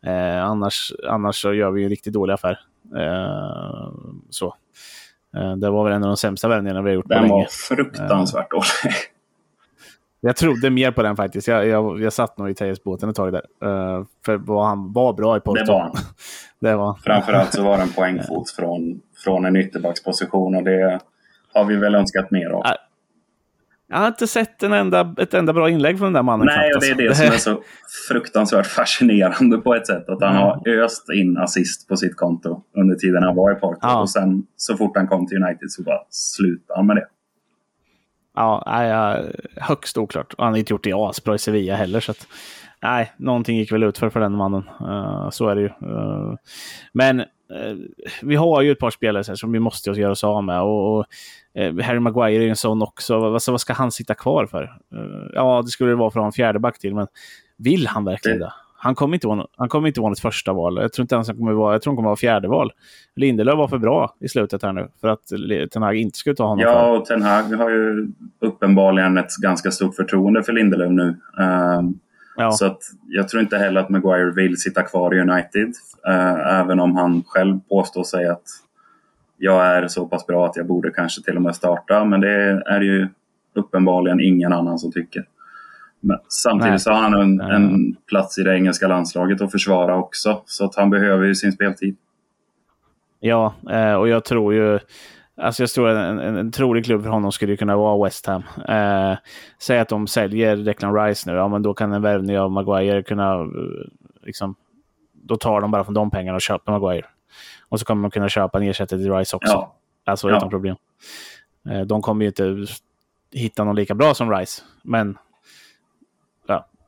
[0.05, 2.59] Eh, annars, annars så gör vi en riktigt dålig affär.
[2.97, 3.91] Eh,
[4.29, 4.55] så.
[5.37, 7.33] Eh, det var väl en av de sämsta värvningarna vi har gjort på Den länge.
[7.33, 7.45] var
[7.75, 8.63] fruktansvärt dålig.
[10.21, 11.47] Jag trodde mer på den faktiskt.
[11.47, 13.41] Jag, jag, jag satt nog i Tejes-båten ett tag där.
[13.63, 15.63] Eh, för vad han var bra i Porto.
[15.63, 15.91] Det var han.
[16.61, 20.99] Det var Framförallt så var det en poängfot från, från en ytterbacksposition och det
[21.53, 22.61] har vi väl önskat mer av.
[22.63, 22.75] Ja,
[23.87, 26.45] Jag har inte sett en enda, ett enda bra inlägg från den där mannen.
[26.45, 27.61] Nej, och det är det som är så
[28.07, 30.09] fruktansvärt fascinerande på ett sätt.
[30.09, 33.79] Att han har öst in assist på sitt konto under tiden han var i Porto.
[33.81, 34.01] Ja.
[34.01, 37.05] Och sen så fort han kom till United så bara slutade han med det.
[38.35, 39.23] Ja, nej,
[39.55, 40.33] högst oklart.
[40.33, 41.99] Och han har inte gjort det asbra i Sevilla heller.
[41.99, 42.27] Så att,
[42.81, 44.69] nej, någonting gick väl ut för, för den mannen.
[44.81, 45.67] Eh, så är det ju.
[45.67, 46.33] Eh,
[46.93, 47.25] men eh,
[48.21, 50.61] vi har ju ett par spelare här, som vi måste göra oss av med.
[50.61, 51.05] Och, och
[51.83, 53.19] Harry Maguire är ju en sån också.
[53.19, 54.77] Vad, vad ska han sitta kvar för?
[55.33, 57.07] Ja, det skulle det vara för att ha en fjärde back till, men
[57.57, 58.53] vill han verkligen det?
[58.81, 60.77] Han kommer inte vara, han kommer inte vara något första val.
[60.81, 62.71] Jag tror inte ens han kommer vara, jag tror han kommer vara fjärde val.
[63.15, 65.21] Lindelöf var för bra i slutet här nu för att
[65.71, 66.71] Ten Hag inte skulle ta honom för.
[66.71, 68.07] Ja, och Ten Hag har ju
[68.39, 71.15] uppenbarligen ett ganska stort förtroende för Lindelöf nu.
[71.39, 71.99] Ehm,
[72.39, 72.51] Ja.
[72.51, 75.73] Så att jag tror inte heller att Maguire vill sitta kvar i United.
[76.07, 78.43] eh, även om han själv påstår sig att
[79.37, 82.05] jag är så pass bra att jag borde kanske till och med starta.
[82.05, 83.07] Men det är ju
[83.55, 85.25] uppenbarligen ingen annan som tycker.
[85.99, 86.79] Men samtidigt Nej.
[86.79, 90.41] så har han en, en plats i det engelska landslaget att försvara också.
[90.45, 91.97] Så att han behöver ju sin speltid.
[93.19, 94.79] Ja, eh, och jag tror ju...
[95.37, 98.25] Alltså jag tror att en, en, en trolig klubb för honom skulle kunna vara West
[98.25, 98.43] Ham.
[98.67, 99.17] Eh,
[99.59, 103.03] säg att de säljer Declan Rice nu, ja men då kan en värvning av Maguire
[103.03, 103.33] kunna...
[103.33, 103.47] eh,
[104.23, 104.55] Liksom,
[105.13, 107.05] då tar de bara från de pengarna och köper Maguire.
[107.69, 109.51] Och så kommer de kunna köpa en ersättare till Rice också.
[109.51, 109.75] Ja.
[110.05, 110.37] Alltså Ja.
[110.37, 110.75] utan problem.
[111.69, 112.73] Eh, de kommer ju inte
[113.31, 115.17] hitta någon lika bra som Rice, men...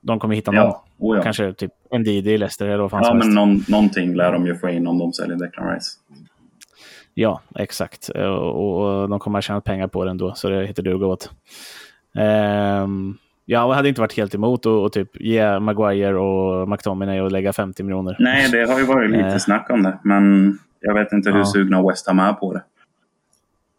[0.01, 0.63] De kommer hitta någon.
[0.63, 1.23] Ja, oh ja.
[1.23, 4.45] Kanske typ en Didi i Leicester eller vad fan ja men någon, någonting lär de
[4.45, 5.89] ju få in om de säljer Declan Rice.
[7.13, 8.09] Ja, exakt.
[8.09, 11.31] Och, och de kommer att tjäna pengar på den då, så det heter duga åt.
[12.17, 17.31] Ehm, jag hade inte varit helt emot att och typ ge Maguire och McTominay och
[17.31, 18.15] lägga 50 miljoner.
[18.19, 19.37] Nej, det har ju varit lite Eh.
[19.37, 19.97] snack om det.
[20.03, 21.45] Men jag vet inte hur Ja.
[21.45, 22.63] sugna West Ham är på det.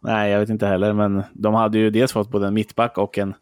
[0.03, 3.17] Nej, jag vet inte heller, men de hade ju dels fått både en mittback och
[3.17, 3.33] en,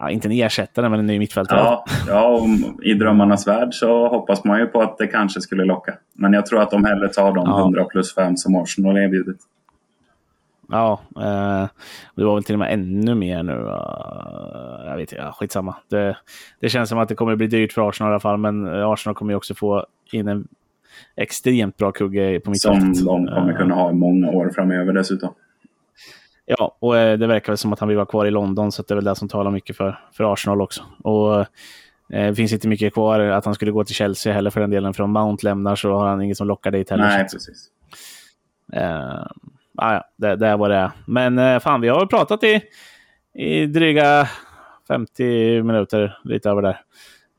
[0.00, 1.58] ja, inte en ersättare, men en ny mittfältare.
[1.60, 2.46] Ja, ja och
[2.84, 5.94] i drömmarnas värld så hoppas man ju på att det kanske skulle locka.
[6.14, 7.60] Men jag tror att de hellre tar de Ja.
[7.60, 9.36] 100 plus 5 som Arsenal erbjudit.
[10.70, 11.66] Ja, eh,
[12.14, 13.52] det var väl till och med ännu mer nu.
[13.52, 15.76] eh, jag vet inte, ja, skitsamma.
[15.90, 16.16] Det,
[16.60, 19.14] det känns som att det kommer bli dyrt för Arsenal i alla fall, men Arsenal
[19.14, 20.48] kommer ju också få in en
[21.16, 23.06] extremt bra kugge på Som mittfältet.
[23.06, 25.34] de kommer Eh, kunna ha i många år framöver dessutom.
[26.50, 28.82] Ja, och eh, det verkar väl som att han vill vara kvar i London, så
[28.82, 30.82] det är väl det som talar mycket för, för Arsenal också.
[31.02, 31.46] Och eh,
[32.08, 34.94] det finns inte mycket kvar att han skulle gå till Chelsea heller för den delen.
[34.94, 37.04] För om Mount lämnar så har han inget som lockar dit heller.
[37.04, 37.68] Nej, precis.
[38.72, 39.22] eh,
[39.76, 40.90] ah, ja, det, det är vad det är.
[41.06, 42.60] Men eh, fan, vi har pratat i,
[43.34, 44.28] i dryga
[44.88, 46.80] 50 minuter, lite över där.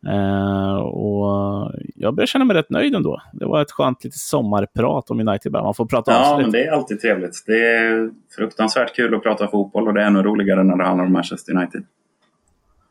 [0.07, 3.21] Eh, och jag börjar känna mig rätt nöjd ändå.
[3.33, 5.51] Det var ett skönt litet sommarprat om United.
[5.51, 6.57] Man får prata Ja, men lite.
[6.57, 7.43] det är alltid trevligt.
[7.45, 11.05] Det är fruktansvärt kul att prata fotboll och det är ännu roligare när det handlar
[11.05, 11.83] om Manchester United.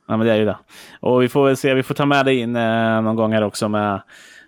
[0.09, 0.57] Ja, men det är ju det.
[1.01, 3.43] Och vi får väl se, vi får ta med dig in eh, någon gång här
[3.43, 3.93] också med,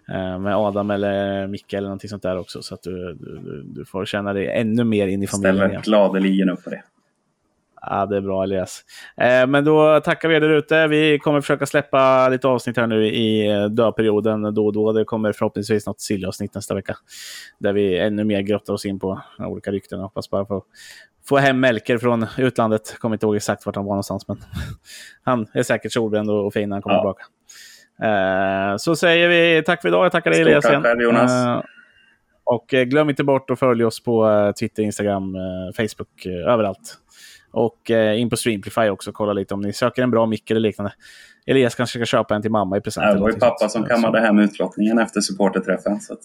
[0.08, 2.62] eh, med Adam eller Micke eller någonting sånt där också.
[2.62, 5.82] Så att du, du, du- får känna dig ännu mer in i familjen Ställer igen.
[5.84, 6.82] gladeligen upp på det.
[7.82, 8.80] Ja, det är bra Elias.
[9.16, 10.86] Eh, men då tackar vi er där ute.
[10.86, 14.92] Vi kommer försöka släppa lite avsnitt här nu i eh, dödperioden då och då.
[14.92, 16.96] Det kommer förhoppningsvis något silly-avsnitt nästa vecka.
[17.58, 19.98] Där vi ännu mer grottar oss in på olika rykten.
[19.98, 20.64] Jag hoppas bara få,
[21.28, 22.98] få hem Melker från utlandet.
[22.98, 24.36] Kommer inte ihåg exakt vart han var någonstans, men
[25.22, 27.00] han är säkert solbränd och fin när han kommer Ja.
[27.00, 27.24] tillbaka.
[28.02, 30.04] Eh, så säger vi tack för idag.
[30.04, 30.82] Jag tackar dig Elias tack igen.
[30.82, 31.46] själv, Jonas.
[31.46, 31.62] Eh,
[32.44, 35.36] och glöm inte bort att följa oss på Twitter, Instagram,
[35.76, 36.96] Facebook, överallt.
[37.52, 40.60] Och eh, in på Streamplify också, kolla lite om ni söker en bra mick eller
[40.60, 40.92] liknande.
[41.46, 43.06] Elias kanske ska köpa en till mamma i present.
[43.06, 46.00] Ja, det var ju pappa som kammade hem utlottningen efter supporterträffen.
[46.00, 46.20] Så att...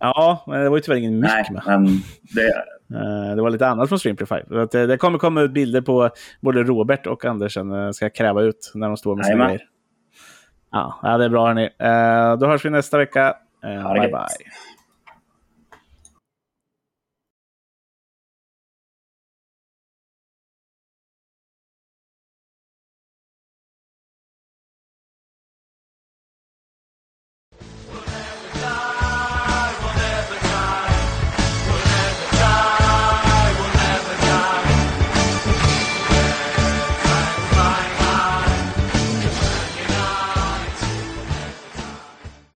[0.00, 1.62] Ja, men det var ju tyvärr ingen mick Nej, med.
[1.66, 1.86] men
[2.34, 4.34] det, Eh, Det var lite annat från Streamplify.
[4.34, 8.72] Eh, Det kommer komma ut bilder på både Robert och Andersen eh, ska kräva ut
[8.74, 9.62] när de står med sina grejer.
[10.72, 11.68] Ja, det är bra hörni.
[12.40, 13.34] Då hörs vi nästa vecka.
[13.62, 14.26] Bye bye.